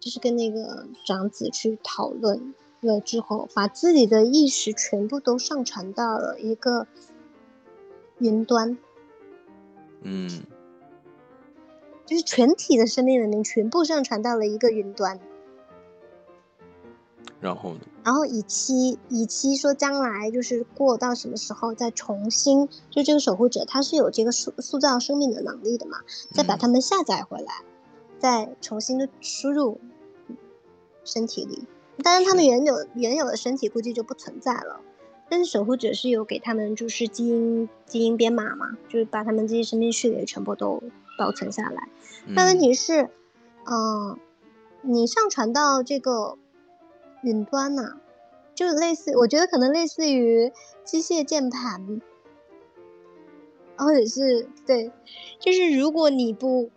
[0.00, 6.88] 就是跟那个长子去讨论了之后，把自己的意识全部都上传到了一个
[8.18, 8.76] 云端。
[10.02, 10.28] 嗯。
[12.08, 15.20] 就是全体的生命文明全部上传到了一个云端，
[17.38, 17.80] 然后呢？
[18.02, 25.98] 然后以期以期说将来就是过到什么时候再重新，就这个守护者他是有这个塑塑造生命的能力的嘛，
[26.32, 27.52] 再把他们下载回来，
[28.18, 29.78] 再重新的输入
[31.04, 31.66] 身体里。
[32.02, 34.80] 当然，他们原有原有的身体估计就不存在了，
[35.28, 40.82] 但是守护者是有给他们就是基因基因编码嘛，就是把他们这些生命序列全部都
[41.18, 41.88] 保存下来。
[42.34, 43.10] 但问题是，
[43.66, 44.18] 嗯，
[44.82, 46.38] 你上传到这个
[47.22, 47.98] 云端呐，
[48.54, 50.52] 就类似，我觉得可能类似于
[50.84, 52.00] 机械键盘，
[53.76, 54.92] 或者是对，
[55.40, 56.70] 就是如果你不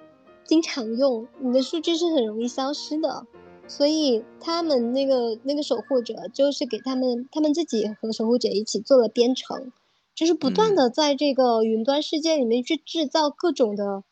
[0.43, 3.27] 经常用，你的数据是很容易消失的。
[3.67, 9.71] 所以他们那个那个守护者，就是给他们他们自己和守护者一起做了编程，
[10.13, 14.03] 就是不断的在这个云端世界里面去制造各种的。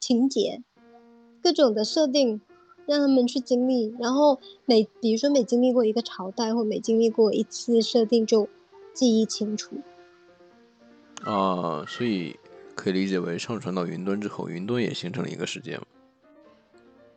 [0.00, 0.62] 情节，
[1.42, 2.40] 各种的设定，
[2.86, 8.48] 让他们去经历，然后每比如说每经历过一个朝代或每经历过一次设定就
[8.94, 9.76] 记忆清楚。
[11.24, 12.38] 啊，所以
[12.74, 15.84] 可以理解为上传到云端之后，云端也形成了一个世界吗？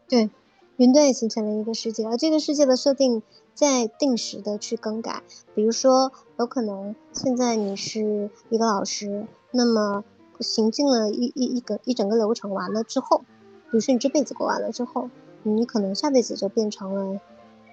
[0.09, 0.29] 对，
[0.77, 3.21] 云端也形成了一个世界，而这个世界的设定
[3.53, 5.23] 在定时的去更改。
[5.53, 10.03] 比如说，有可能现在你是一个老师，那么。
[10.41, 15.09] 行进了一一一个一整个流程完了之后，比如说你这辈子过完了之后，
[15.43, 17.21] 你可能下辈子就变成了，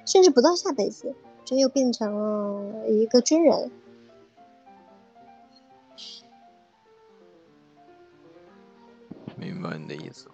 [0.06, 1.14] 甚至不到下辈子，
[1.44, 3.70] 就又变成了一个军人。
[9.36, 10.28] 明白你的意思。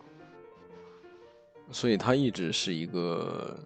[1.70, 3.58] 所以它一直是一个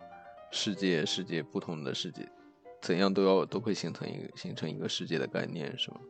[0.50, 2.28] 世界，世界不同的世界，
[2.80, 6.00] 怎样都要都会形成一个形成一个世界的概念，是吗？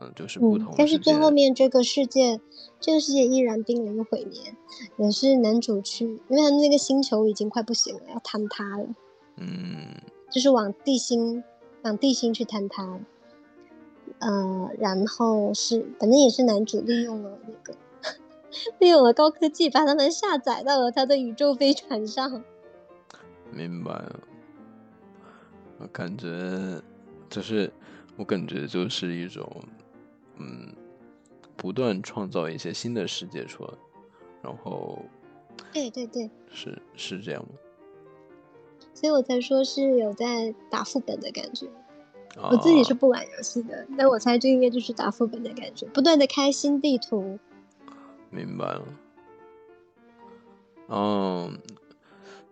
[0.00, 0.72] 嗯，就是不同。
[0.76, 2.40] 但是最后面这个世界，
[2.80, 4.54] 这个世界依然濒临毁灭，
[4.96, 8.86] 也是男主去，因为他那个星球已经快不行了，要坍塌了。
[9.36, 11.42] 嗯，就是往地心，
[11.82, 13.00] 往地心去坍塌。
[14.20, 17.76] 呃，然后是，反正也是男主利用了那个，
[18.78, 22.44] 利用了高科技，把他们下载到了他的宇宙飞船上。
[23.52, 24.20] 明白了，
[25.78, 26.80] 我感觉，
[27.28, 27.72] 就是
[28.16, 29.44] 我感觉就是一种。
[31.58, 33.70] 嗯，不断创造一些新的世界出来，
[34.42, 35.02] 然后，
[35.72, 37.48] 对对对，是是这样吗？
[38.94, 41.66] 所以我才说是有在打副本的感觉。
[42.40, 47.38] 我自己是不玩游戏的，但我猜这应该就是打副本的感觉，不断的开新地图。
[48.30, 48.84] 明白了。
[50.88, 51.58] 嗯，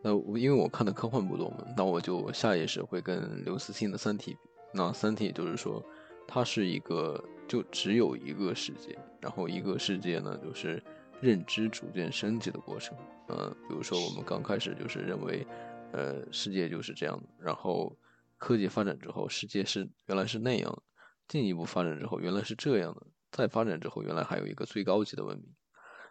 [0.02, 4.40] 那我因为我看的科幻不多嘛，那我就下意识会跟刘慈欣的《三体》比。
[4.72, 5.80] 那《三体》就是说，
[6.26, 7.22] 它是一个。
[7.48, 10.82] 就只有一个世界，然后一个世界呢，就是
[11.20, 12.98] 认知逐渐升级的过程。
[13.28, 15.46] 嗯，比如说我们刚开始就是认为，
[15.92, 17.96] 呃，世界就是这样的，然后
[18.36, 20.82] 科技发展之后，世界是原来是那样的，
[21.28, 25.46] 进一步发展之后，原来是这样的，再发展之后，原来还有一个最高级的文明，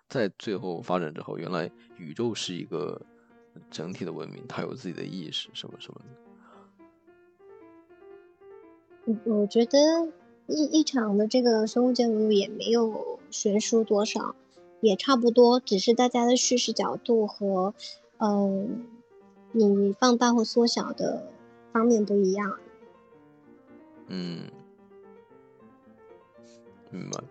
[0.08, 3.06] 在最后发展之后，原来宇宙是一个
[3.70, 6.25] 整体的文明，它有自己的意识，什么什么的。
[9.06, 9.78] 我我觉得。
[10.48, 14.36] 一一场的这个生物见闻录也没有悬殊多少，
[14.80, 17.74] 也差不多，只是大家的叙事角度和，
[18.20, 18.86] 嗯，
[19.54, 21.32] 你放大或缩小的
[21.72, 22.60] 方面不一样。
[24.06, 24.44] 嗯，
[26.92, 27.24] 明白。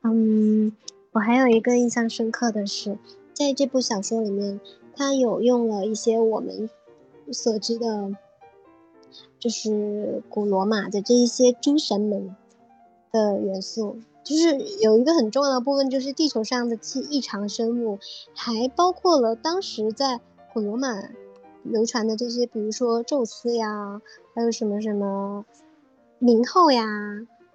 [0.00, 0.72] 嗯，
[1.12, 2.96] 我还有一个印象深刻的是，
[3.34, 4.58] 在这部小说里面，
[4.96, 6.70] 他有用了一些我们
[7.30, 8.16] 所知的。
[9.38, 12.34] 就是古罗马的这一些诸神们
[13.12, 16.78] 的元素，就是有一个很重要的部分，就是地球上的
[17.10, 17.98] 异常生物，
[18.34, 20.20] 还包括了当时在
[20.52, 21.10] 古罗马
[21.62, 24.00] 流传的这些，比如说宙斯呀，
[24.34, 25.44] 还有什么什么
[26.20, 26.86] 冥后呀，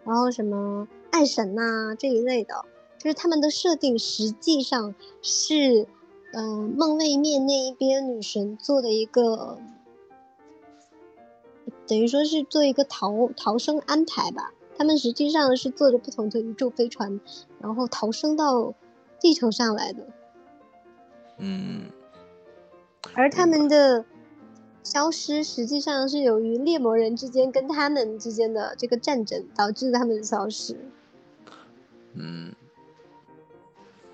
[0.03, 2.65] 然后什么爱神呐这一类的，
[2.99, 4.93] 就是他们的设定实际上
[5.23, 5.87] 是，
[6.33, 9.57] 嗯，梦位面那一边女神做的一个。
[11.89, 17.19] 等于说是做一个逃逃生安排吧，他们实际上是坐着不同的宇宙飞船，
[17.59, 18.75] 然后逃生到
[19.19, 20.07] 地球上来的。
[21.39, 21.89] 嗯，
[23.15, 24.05] 而他们的
[24.83, 30.77] 消失实际上是由于猎魔人之间跟他们之间的这个战争导致他们的消失。
[32.13, 32.53] 嗯，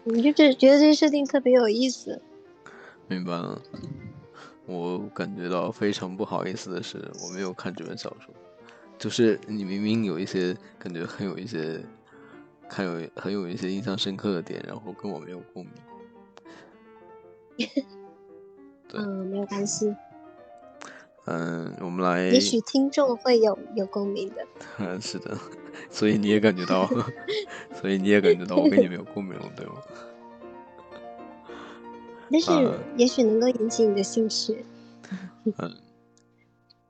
[0.05, 2.21] 你就觉觉得这设定特别有意思。
[3.07, 3.61] 明白了。
[4.66, 8.34] 我感觉到非常不好意思的是，我没有看这本小说。
[8.97, 11.82] 就是你明明有一些感觉很有一些，
[12.70, 15.74] 看有很有一些印象深刻的点，然后跟我没有共鸣。
[18.93, 19.93] 嗯，没有关系。
[21.26, 22.30] 嗯，我们来。
[22.30, 24.47] 也许听众会有有共鸣的。
[24.80, 25.38] 嗯， 是的。
[25.89, 26.88] 所以你也感觉到，
[27.82, 29.74] 所以你也感觉到我跟你没有共鸣了，对吗？
[32.32, 32.51] 但是
[32.97, 34.65] 也许能够引起你的兴趣。
[35.57, 35.71] 嗯，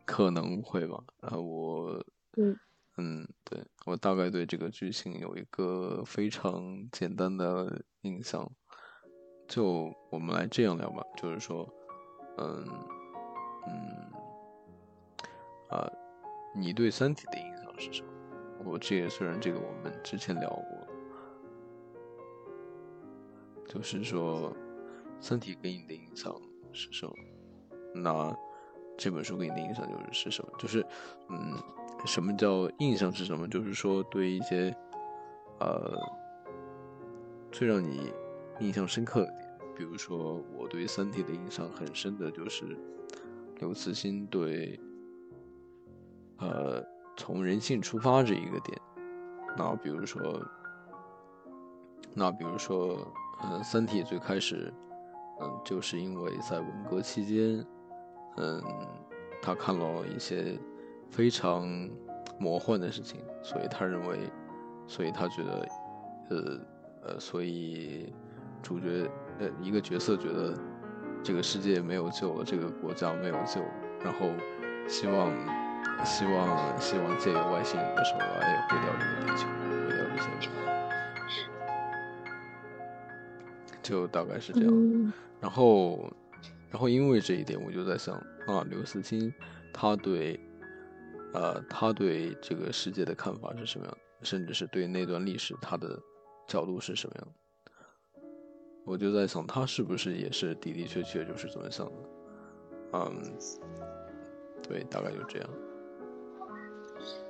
[0.05, 1.03] 可能会吧。
[1.21, 2.03] 啊，我
[2.37, 2.57] 嗯
[2.97, 8.49] 嗯，对我大概对这个剧情有一个非常简单的印象。
[9.47, 11.67] 就我们来这样聊吧，就是说，
[12.37, 12.65] 嗯
[13.67, 13.73] 嗯
[15.69, 15.91] 啊，
[16.55, 18.11] 你对《三体》的印象是什么？
[18.63, 20.87] 我这也虽然这个我们之前聊过，
[23.67, 24.55] 就是说。
[25.19, 26.33] 三体给你的印象
[26.71, 27.13] 是什么？
[27.93, 28.35] 那
[28.97, 30.51] 这本书给你的印象就是是什么？
[30.59, 30.85] 就是，
[31.29, 31.53] 嗯，
[32.05, 33.47] 什么叫印象是什么？
[33.47, 34.75] 就是说对一些，
[35.59, 35.97] 呃，
[37.51, 38.11] 最让你
[38.59, 42.77] 印象深刻的点，比如说我对三体的印象很深的就是
[43.59, 44.79] 刘慈欣对，
[46.37, 46.85] 呃，
[47.17, 48.79] 从人性出发这一个点。
[49.57, 50.45] 那比如说，
[52.13, 53.11] 那比如说，
[53.43, 54.73] 嗯，三体最开始。
[55.41, 57.65] 嗯，就是因为在文革期间，
[58.37, 58.61] 嗯，
[59.41, 60.57] 他看了一些
[61.09, 61.67] 非常
[62.39, 64.29] 魔幻的事情，所以他认为，
[64.87, 65.67] 所以他觉得，
[66.29, 66.59] 呃
[67.03, 68.13] 呃，所以
[68.61, 69.09] 主角
[69.39, 70.57] 呃一个角色觉得
[71.23, 73.61] 这个世界没有救了，这个国家没有救，
[74.03, 74.27] 然后
[74.87, 75.31] 希望
[76.05, 79.47] 希望希望借由外星人的手来毁掉这个地球，
[79.87, 80.64] 毁掉这些
[83.87, 85.13] 就大概是这样。
[85.39, 86.11] 然后，
[86.71, 88.15] 然后因为这一点，我就在想
[88.47, 89.31] 啊，刘慈欣
[89.71, 90.39] 他对，
[91.33, 95.99] 呃，他对这个世界的看法是什么样，甚至是对那段历史他的
[96.47, 97.27] 角度是什么样
[98.85, 101.93] 我就在想，他是不是也是的的确确就是这么想的？
[102.93, 103.33] 嗯，
[104.67, 105.49] 对，大概就这样。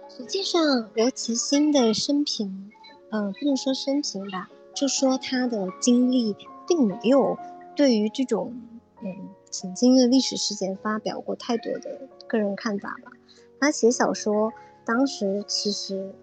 [0.08, 2.72] 实际上，刘慈欣的生平，
[3.12, 6.36] 呃，不能说生平吧，就说他的经历，
[6.68, 7.38] 并没有
[7.76, 8.54] 对于这种，
[9.02, 13.12] 嗯，曾经的历史事件发表过太多的个人看法吧。
[13.60, 14.52] 他写小说，
[14.86, 16.14] 当时其实，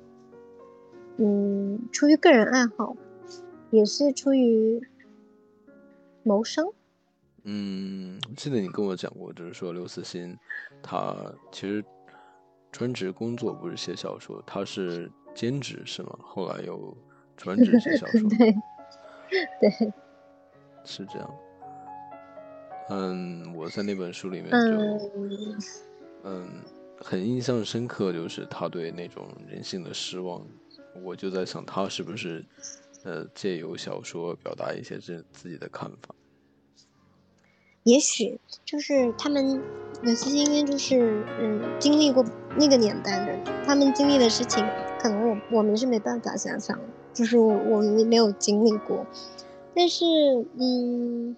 [1.16, 2.96] 嗯，出于个人爱好，
[3.70, 4.86] 也是出于。
[6.24, 6.68] 谋生，
[7.42, 10.38] 嗯，记得你跟我讲过，就是说刘慈欣，
[10.80, 11.16] 他
[11.50, 11.84] 其实
[12.70, 16.16] 专职工作不是写小说，他是兼职是吗？
[16.20, 16.96] 后来又
[17.36, 18.54] 专职写小说， 对，
[19.60, 19.92] 对，
[20.84, 21.34] 是这样。
[22.90, 24.58] 嗯，我在那本书里面就，
[26.24, 26.48] 嗯，
[27.00, 30.46] 很印象深刻，就是他对那种人性的失望，
[31.02, 32.44] 我就在想，他是不是？
[33.04, 36.14] 呃，借由小说表达一些自自己的看法，
[37.82, 39.60] 也许就是他们
[40.04, 42.24] 有些应该就是嗯经历过
[42.56, 44.64] 那个年代的，他们经历的事情，
[45.00, 46.78] 可能我我们是没办法想象，
[47.14, 49.06] 就是我我们没有经历过，
[49.74, 50.04] 但是
[50.58, 51.36] 嗯，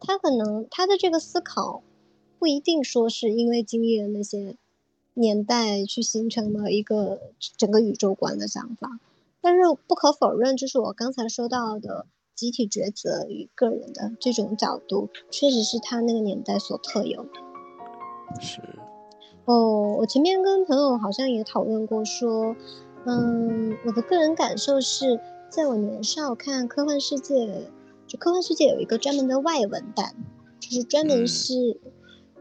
[0.00, 1.82] 他可能他的这个思考
[2.38, 4.56] 不一定说是因为经历了那些
[5.14, 7.20] 年代去形成了一个
[7.56, 8.98] 整个宇宙观的想法。
[9.42, 18.40] 但是不可否认，就是我刚才说到的集体抉择与个人的这种角度，确实是他那个年代所特有的。
[18.40, 18.60] 是。
[19.46, 22.54] 哦，我前面跟朋友好像也讨论过，说，
[23.06, 27.62] 嗯，我的个人感受是，在我年少看科幻世界，
[28.06, 30.14] 就科幻世界有一个专门的外文版，
[30.58, 31.80] 就是专门是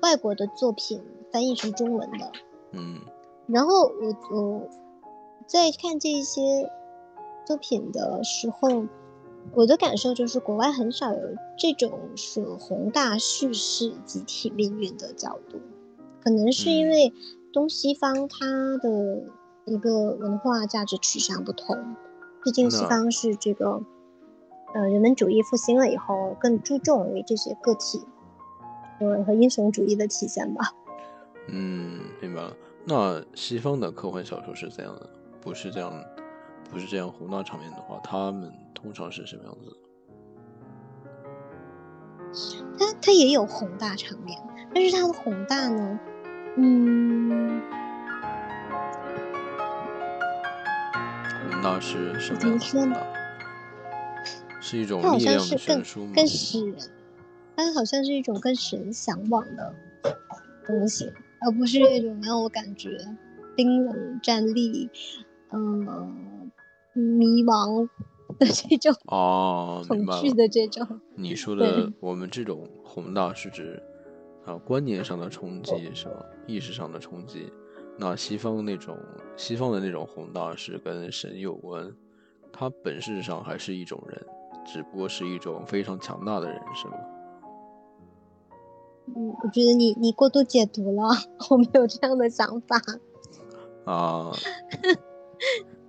[0.02, 1.02] 外国的作品
[1.32, 2.32] 翻译成中文的。
[2.74, 3.00] 嗯。
[3.48, 4.70] 然后我我
[5.48, 6.70] 在看这些。
[7.46, 8.86] 作品的时候，
[9.56, 11.20] 我的感受就是国外很少有
[11.58, 15.60] 这种是宏大叙事、集体命运的角度，
[16.24, 17.12] 可能是因为
[17.52, 19.24] 东西方它的
[19.70, 21.96] 一个文化价值取向不同，
[22.44, 23.82] 毕竟西方是这个
[24.74, 28.04] 呃人文主义复兴了以后，更注重于这些个体
[29.00, 30.74] 呃和英雄主义的体现吧。
[31.48, 32.54] 嗯，明白了。
[32.86, 35.10] 那西方的科幻小说是怎样的？
[35.40, 35.94] 不是这样。
[36.72, 39.76] 不是这样宏大场面的话，他们通常是什么样子？
[42.78, 44.40] 他他也有宏大场面，
[44.72, 46.00] 但是他的宏大呢？
[46.58, 47.60] 嗯，
[51.60, 52.42] 宏大是什么
[52.74, 53.08] 样的？
[54.62, 56.14] 是一种力量的悬殊吗？
[56.16, 56.78] 更使人，
[57.58, 59.76] 它好像是一种更使人向往的
[60.66, 62.98] 东西，而不是那种让我感觉
[63.58, 64.90] 冰冷站立，
[65.52, 66.50] 嗯。
[66.94, 67.88] 迷茫
[68.40, 71.00] 的这种哦，恐惧的这种。
[71.16, 73.82] 你说的我们这种宏大是指
[74.44, 76.26] 啊观念上的冲击是吧？
[76.46, 77.54] 意识上的冲击。
[78.00, 78.98] 那西方那种
[79.36, 81.94] 西方的那种宏大是跟神有关，
[82.54, 84.26] 他本质上还是一种人，
[84.66, 86.94] 只不过是一种非常强大的人，是吗？
[89.08, 91.10] 嗯，我觉得你你过度解读了，
[91.50, 92.82] 我没有这样的想法。
[93.86, 94.32] 啊。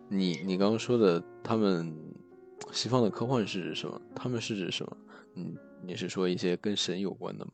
[0.09, 1.97] 你你刚刚说的，他们
[2.73, 4.01] 西方的科幻是指什么？
[4.17, 4.97] 他们是指什么？
[5.37, 5.55] 嗯，
[5.85, 7.53] 你是说一些跟神有关的吗？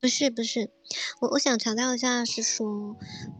[0.00, 0.70] 不是不是，
[1.20, 2.96] 我我想强调一下，是说，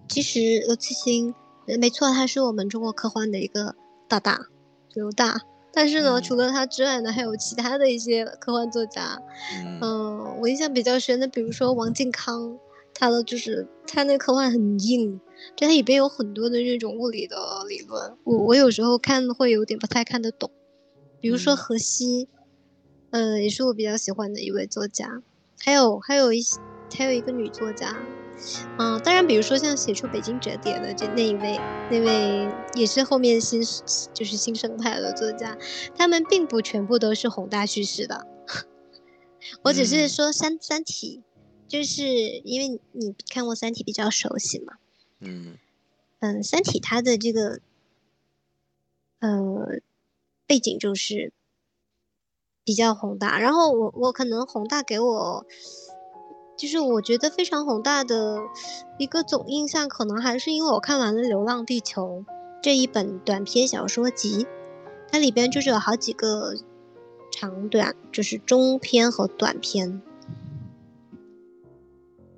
[0.08, 1.34] 其实刘慈欣，
[1.78, 3.76] 没错，他是我们中国科幻的一个
[4.08, 4.46] 大大，
[4.94, 5.40] 刘大。
[5.72, 9.20] 但是呢，除了他之外呢，还有其他的一些科幻作家。
[9.80, 12.58] 嗯，我印象比较深的，比如说王靖康。
[12.98, 15.20] 他的就是他那科幻很硬，
[15.54, 17.36] 就他里边有很多的那种物理的
[17.68, 20.50] 理论，我我有时候看会有点不太看得懂。
[21.20, 22.26] 比如说荷西，
[23.10, 25.22] 呃，也是我比较喜欢的一位作家。
[25.58, 26.58] 还有还有一些
[26.96, 27.96] 还有一个女作家，
[28.78, 31.58] 嗯，当然比如说像写出《北京折叠》的这那一位，
[31.90, 33.62] 那位也是后面新
[34.14, 35.56] 就是新生派的作家，
[35.96, 38.26] 他们并不全部都是宏大叙事的。
[39.62, 41.22] 我只是说《三三体》。
[41.68, 44.74] 就是因为你看过《三体》比较熟悉嘛，
[45.18, 45.58] 嗯
[46.20, 47.58] 嗯，《三体》它的这个
[49.18, 49.80] 呃
[50.46, 51.32] 背景就是
[52.66, 55.46] 比较宏大，然后我我可能宏大给我
[56.56, 58.40] 就是我觉得非常宏大的
[58.98, 62.24] 一个总印象，可能还是因为我看完了《流浪地球》
[62.60, 64.48] 这一本短篇小说集，
[65.12, 66.54] 它里边就是有好几个
[67.30, 70.02] 长短，就是中篇和短篇。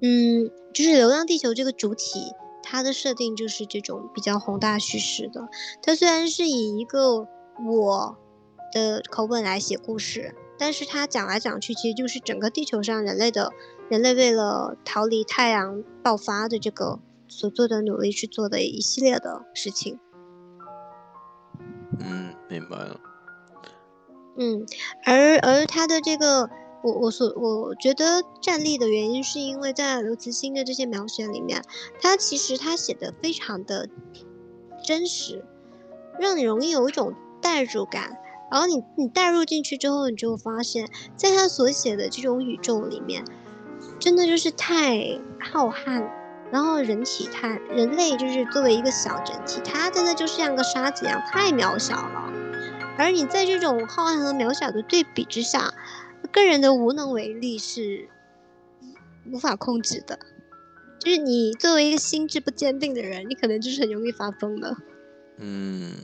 [0.02, 5.48] 嗯，就是《流浪地球》这个主体，它的设定就是这种比较宏大叙事的。
[5.82, 7.26] 它虽然是以一个
[7.66, 8.18] 我
[8.72, 13.52] 的口吻来写故事，但是他讲来讲去，其实就是整个地球上人类的，
[13.88, 19.98] 人类为了逃离太阳爆发的这个所做的努力去做的一系列的事情。
[22.00, 23.00] 嗯，明白了。
[24.36, 24.64] 嗯，
[25.04, 26.48] 而而他的这个。
[26.80, 31.60] 我我所我觉得站立的原因，是因为在刘慈欣的这些描写里面，
[32.00, 33.88] 他其实他写的非常的
[34.84, 35.44] 真实，
[36.20, 38.16] 让你容易有一种代入感。
[38.50, 43.24] 然后你你代入进去之后，你就发现，在他所写的这种宇宙里面，
[43.98, 46.08] 真的就是太浩瀚，
[46.50, 52.32] 然后人体太人类就是作为一个小整体，它真的就是像个沙子一样，太渺小了。
[52.96, 55.72] 而你在这种浩瀚和渺小的对比之下。
[56.30, 58.06] 个人的无能为力是
[59.32, 60.18] 无法控制的，
[60.98, 64.76] 就是你作为一个心智不坚定的人，你可能就是很容易发疯的。
[65.38, 65.94] 嗯，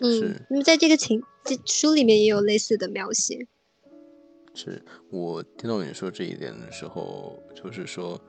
[0.00, 3.46] 嗯，那么在这个情这书里面也有类似的描写。
[4.54, 8.20] 是我听到你说这一点的时候，就是说，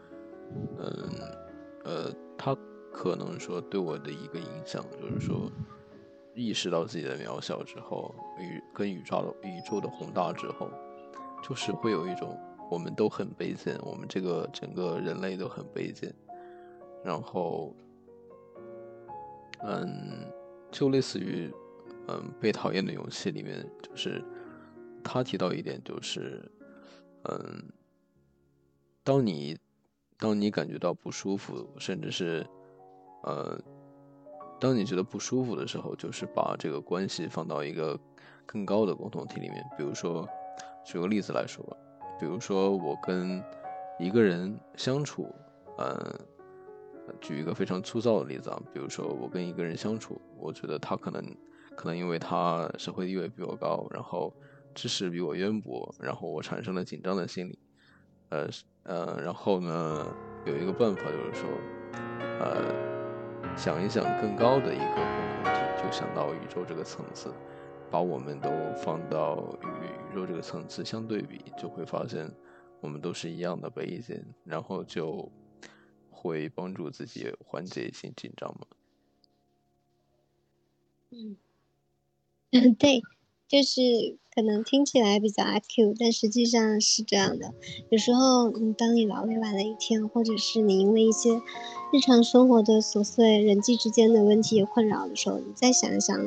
[0.77, 1.09] 嗯，
[1.83, 2.55] 呃，他
[2.91, 5.51] 可能说对我的一个影响，就是说。
[6.37, 10.69] 意识到自己的渺小之后，宇跟宇宙的宇宙的宏大之后，
[11.41, 12.37] 就是会有一种
[12.69, 16.13] 我们都很卑贱，我们这个整个人类都很卑贱。
[17.05, 17.73] 然后，
[19.63, 20.29] 嗯，
[20.75, 21.49] 就类似于
[22.09, 24.21] 嗯《被讨厌的勇气》里面，就是
[25.01, 26.43] 他提到一点，就是
[27.23, 27.63] 嗯，
[29.01, 29.57] 当你
[30.19, 32.45] 当你感觉到不舒服，甚至是
[33.23, 33.57] 呃。
[34.57, 37.99] 当你觉得不舒服的时候，就是把这个关系放到一个
[38.45, 39.61] 更高的共同体里面。
[39.77, 40.27] 比如说，
[40.85, 41.61] 举个例子来说，
[42.17, 43.43] 比如说我跟
[43.99, 45.27] 一个人相处，
[45.77, 46.19] 嗯，
[47.21, 51.23] 举一个非常粗糙的例子啊，比如说我跟一个人相处，我觉得他可能
[51.75, 54.33] 可能因为他社会地位比我高，然后
[54.73, 57.59] 知识比我渊博，然后我产生了紧张的心理，
[58.29, 58.47] 呃
[58.83, 60.05] 呃，然后呢，
[60.45, 61.49] 有一个办法就是说，
[62.39, 62.95] 呃。
[63.55, 67.31] 想一想更高的一个共同体，就想到宇宙这个层次，
[67.91, 72.29] 把我们都放到与宇宙这个层次相对比，就会发现
[72.81, 75.31] 我们都是一样的卑贱，然后就
[76.27, 78.67] 会帮助自己缓解一些紧张吗。
[81.11, 81.37] 嗯，
[82.51, 83.01] 嗯，对。
[83.47, 83.79] 就是
[84.33, 87.53] 可能听起来比较阿 Q，但实际上是这样的。
[87.91, 91.35] 有时候，嗯，当你劳累完了一天，或者是你因为一些
[91.93, 96.19] 日常生活的琐碎、人际之间的问题困扰的时候，你再想一想，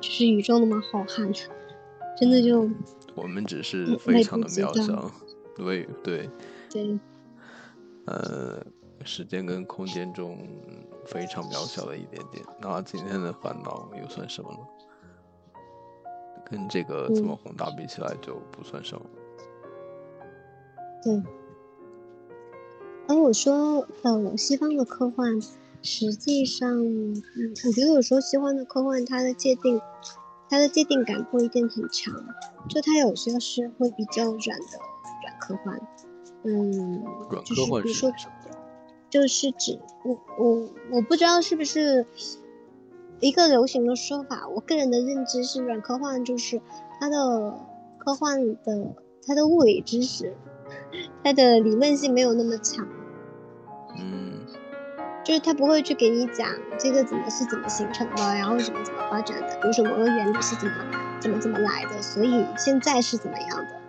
[0.00, 1.36] 就是宇宙那么浩瀚，
[2.16, 2.70] 真的就
[3.16, 5.10] 我们只是非常的渺小，
[5.56, 6.30] 对对
[6.70, 6.98] 对，
[8.06, 8.64] 呃，
[9.04, 10.38] 时间跟空间中
[11.06, 14.58] 非常渺小的一点点，那今天的烦恼又算什么呢？
[16.50, 19.06] 跟这个这么宏大比起来就不算什么。
[21.02, 21.22] 对。
[23.08, 25.40] 而我说，呃，西方的科幻，
[25.82, 27.22] 实际上，嗯，
[27.66, 29.80] 我觉得有时候西方的科幻它的界定，
[30.48, 32.14] 它的界定感不一定很强，
[32.68, 34.78] 就它有些是会比较软的
[35.22, 35.80] 软科幻，
[36.44, 37.02] 嗯，
[37.44, 38.12] 就是比如说，
[39.10, 42.06] 就是指我我我不知道是不是。
[43.22, 46.58] 一个流行的说法，我个人的认知是软科幻，就是
[46.98, 47.60] 它的
[47.98, 48.94] 科幻的
[49.26, 50.34] 它的物理知识，
[51.22, 52.88] 它的理论性没有那么强。
[53.98, 54.40] 嗯，
[55.22, 56.48] 就是他不会去给你讲
[56.78, 60.74] 这个怎么是怎么形成的，然后怎么怎么发展的，比如说某个原理是怎么
[61.20, 63.80] 怎么怎么来的，所以现在是怎么样的。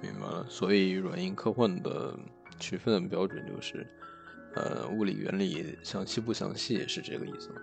[0.00, 2.14] 明白了，所以软硬科幻的
[2.58, 3.86] 区分的标准就是。
[4.54, 7.56] 呃，物理原理详细不详细是这个意思吗？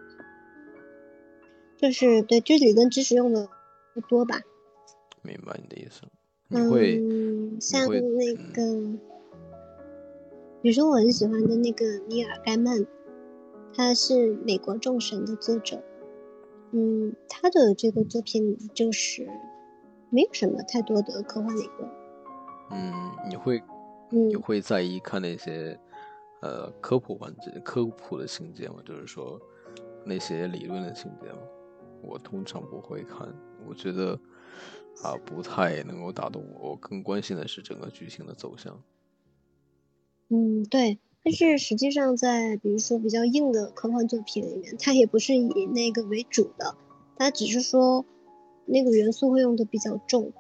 [1.75, 3.49] 就是对，就是理论知识用的
[3.93, 4.39] 不多吧。
[5.21, 6.03] 明白你的意思。
[6.47, 7.03] 你会
[7.59, 8.97] 像那个，
[10.61, 12.85] 比如说我很喜欢的那个尼尔盖曼，
[13.75, 15.83] 他是美国众神的作者。
[16.71, 19.27] 嗯，他的这个作品就是
[20.11, 21.89] 没有什么太多的科幻理论。
[22.71, 22.93] 嗯，
[23.27, 23.61] 你会，
[24.09, 25.79] 你会在意看那些？
[26.41, 29.39] 呃，科普环节、科普的情节吗，就是说
[30.05, 31.39] 那些理论的情节吗，
[32.03, 33.27] 我通常不会看。
[33.65, 34.11] 我觉得
[35.01, 36.71] 啊，不太能够打动我。
[36.71, 38.79] 我更关心的是整个剧情的走向。
[40.29, 40.99] 嗯，对。
[41.23, 46.75] 但是实际上，在比如说比较硬的科幻作品里面，它也不是以那个为主的，
[47.17, 48.05] 它只是说
[48.65, 50.31] 那个元素会用的比较重，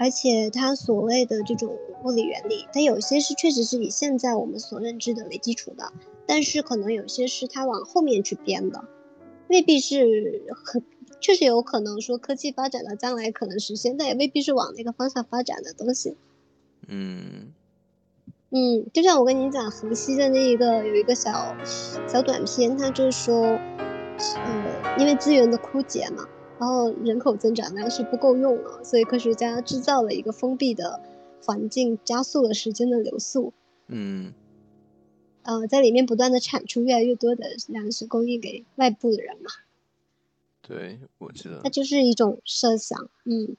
[0.00, 5.92] 而且它所谓的这种物理原理，它有些是确实是以现在我们所认知的为基础的，
[6.26, 8.84] 但是可能有些是它往后面去编的，
[9.48, 10.84] 未必是很，
[11.20, 16.16] 确实有可能说科技发展到将来可能实现，但也未必是往那个方向发展的东西。
[16.86, 17.52] 嗯
[18.50, 21.56] 嗯，就像我跟你讲，河西的那一个有一个小
[22.06, 23.42] 小短片，它就是说，
[24.36, 26.24] 呃，因为资源的枯竭嘛。
[26.56, 31.00] 然后人口增长量是不够用了，所以科学家制造了一个封闭的
[31.44, 33.52] 环境，加速了时间的流速。
[33.88, 34.32] 嗯，
[35.42, 39.50] 呃，在里面不断的产出越来越多的粮食，供应给外部的人嘛。
[40.62, 41.60] 对，我知道。
[41.62, 43.56] 它就是一种设想，嗯。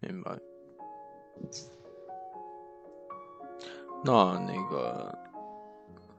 [0.00, 0.38] 明白。
[4.04, 5.18] 那那个，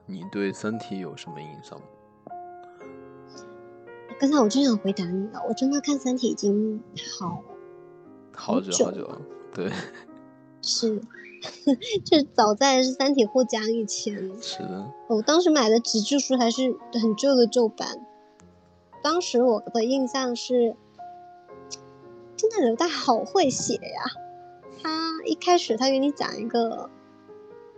[0.04, 1.80] 你对《三体》有什么印象？
[4.20, 6.82] 刚才我就想回答你了，我真的看《三体》已经
[7.18, 7.42] 好
[8.40, 9.20] 好久好久了，
[9.52, 9.70] 对，
[10.62, 11.02] 是，
[12.06, 18.06] 就早在是《三体》获奖以前，是的，我当时买的纸质书还是很旧的旧版，
[19.02, 20.76] 当时我的印象是，
[22.36, 24.02] 真的刘大好会写呀，
[24.80, 26.88] 他一开始他给你讲一个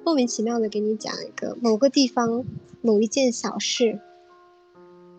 [0.04, 2.44] 莫名其妙的给你讲一个某个地方
[2.82, 3.98] 某一件小事。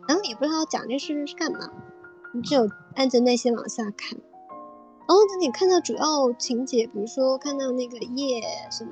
[0.08, 1.72] 然后也不知道讲这事是干嘛，
[2.34, 4.18] 你只有按着那些往下看。
[5.12, 8.42] 然后等你看到主要情节，比如说看到那个叶
[8.72, 8.92] 什么，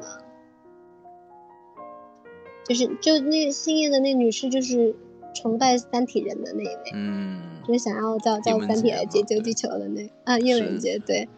[2.66, 4.98] 就是就那个姓叶的那女士，就是
[5.34, 11.30] 崇拜三体人的那一位，嗯，就是想要叫叫三体来解救地球的那啊叶文洁对，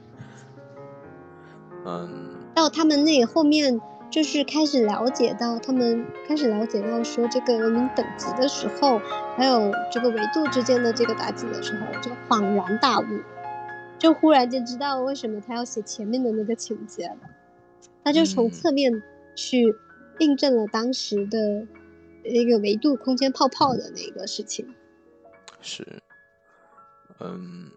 [1.85, 3.79] 嗯，到他们那后面。
[4.09, 8.99] 就是开始了解到他们开始了解到说这个文明等级的时候，
[9.37, 13.05] 还有这个维度之间的这个打击的时候，就恍然大悟，
[14.01, 17.19] 就忽然间知道为什么他要写前面的那个情节了。
[18.03, 18.91] 他就从侧面
[19.35, 19.71] 去
[20.17, 21.67] 印证了当时的
[22.23, 24.73] 那个维度空间泡泡的那个事情。
[25.59, 25.85] 是，
[27.19, 27.69] 嗯，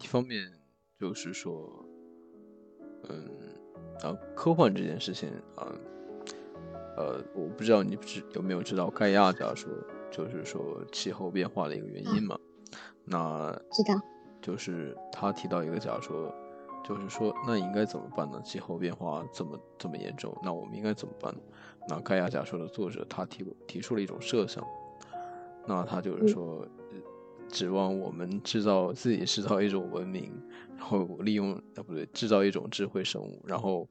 [0.00, 0.52] 一方面
[1.00, 1.84] 就是说，
[3.08, 3.28] 嗯。
[4.04, 5.74] 啊，科幻这件事情啊，
[6.96, 9.68] 呃，我不知道你知有没有知道盖亚假说，
[10.08, 12.38] 就是说气候变化的一个原因嘛？
[13.04, 14.00] 那知道，
[14.40, 16.34] 就是他提到一个假说，
[16.84, 18.40] 就是说那应该怎么办呢？
[18.44, 21.34] 气候变化这么这么严重，那我们应该怎么办？
[21.88, 24.64] 那盖亚假说的作者他提提出了一种设想，
[25.66, 26.66] 那他就是说。
[27.50, 30.30] 指望我们制造自己制造一种文明，
[30.76, 33.88] 然后利用啊不对，制造一种智慧生物，然后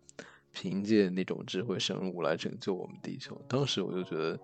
[0.52, 3.36] 凭借那种智慧生物来拯救我们地球。
[3.48, 4.40] 当时我就觉得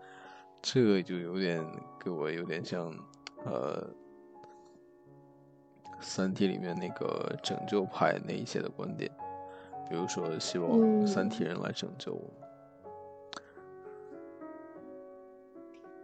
[0.64, 1.64] 这个就有点
[2.04, 2.91] 给我有点像
[3.45, 3.88] 呃
[6.04, 9.10] 《三体》里面那个拯救派那一些的观点，
[9.89, 12.22] 比如说希望三体人来拯救我。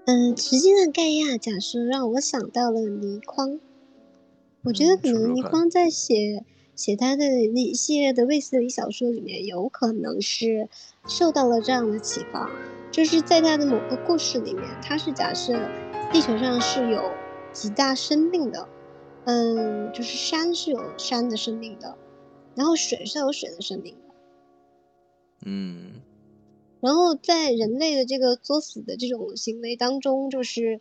[0.06, 3.60] 嗯，实际上盖亚假说让我想到了倪匡，
[4.64, 6.43] 我觉得可能倪匡在写
[6.76, 10.68] 写他的那一系列的卫斯理小说里面，有可能是
[11.08, 12.50] 受到了这样的启发，
[12.89, 15.54] 就是在他的某个故事里面，他是假设
[16.12, 17.04] 地球上是有
[17.52, 18.68] 极大生命的，
[19.26, 21.97] 嗯，就是山是有山的生命的，
[22.55, 24.13] 然后水是有水的生命的，
[25.45, 26.01] 嗯。
[26.82, 30.80] 然后在人类的这个作死的这种行为当中，就是，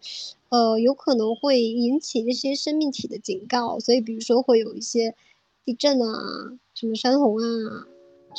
[0.49, 5.17] 呃，有可能会引起这些生命体的警告，所以比如说会有一些
[5.65, 7.89] 地震啊、什么山洪啊、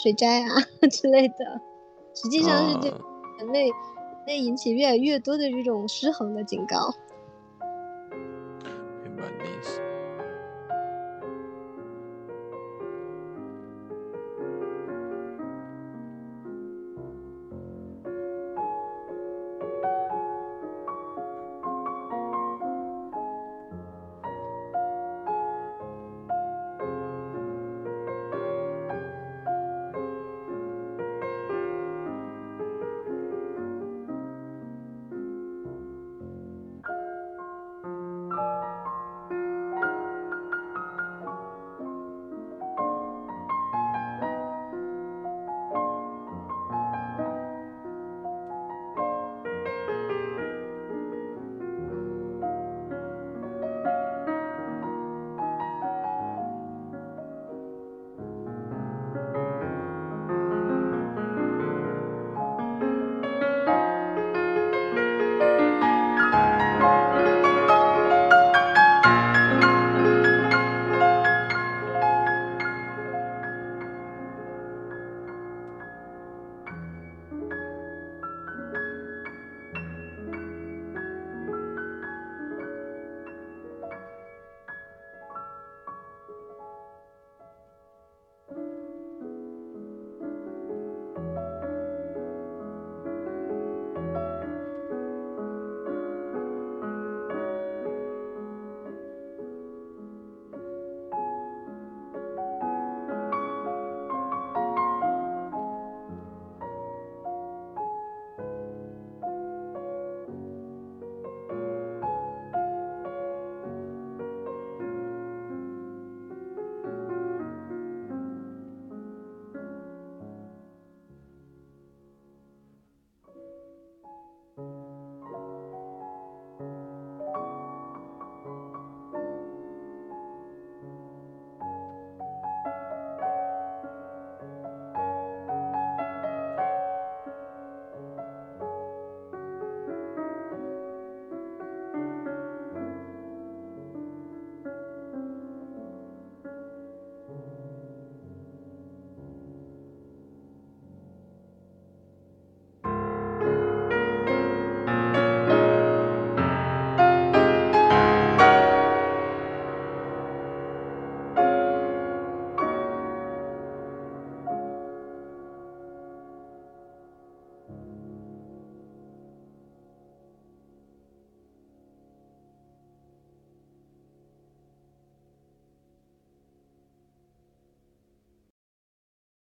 [0.01, 0.55] 水灾啊
[0.89, 1.35] 之类的，
[2.15, 2.97] 实际上是这
[3.39, 3.69] 人类
[4.25, 6.93] 类引起越来越多的这种失衡的警告。
[9.03, 9.88] 明白你的意思。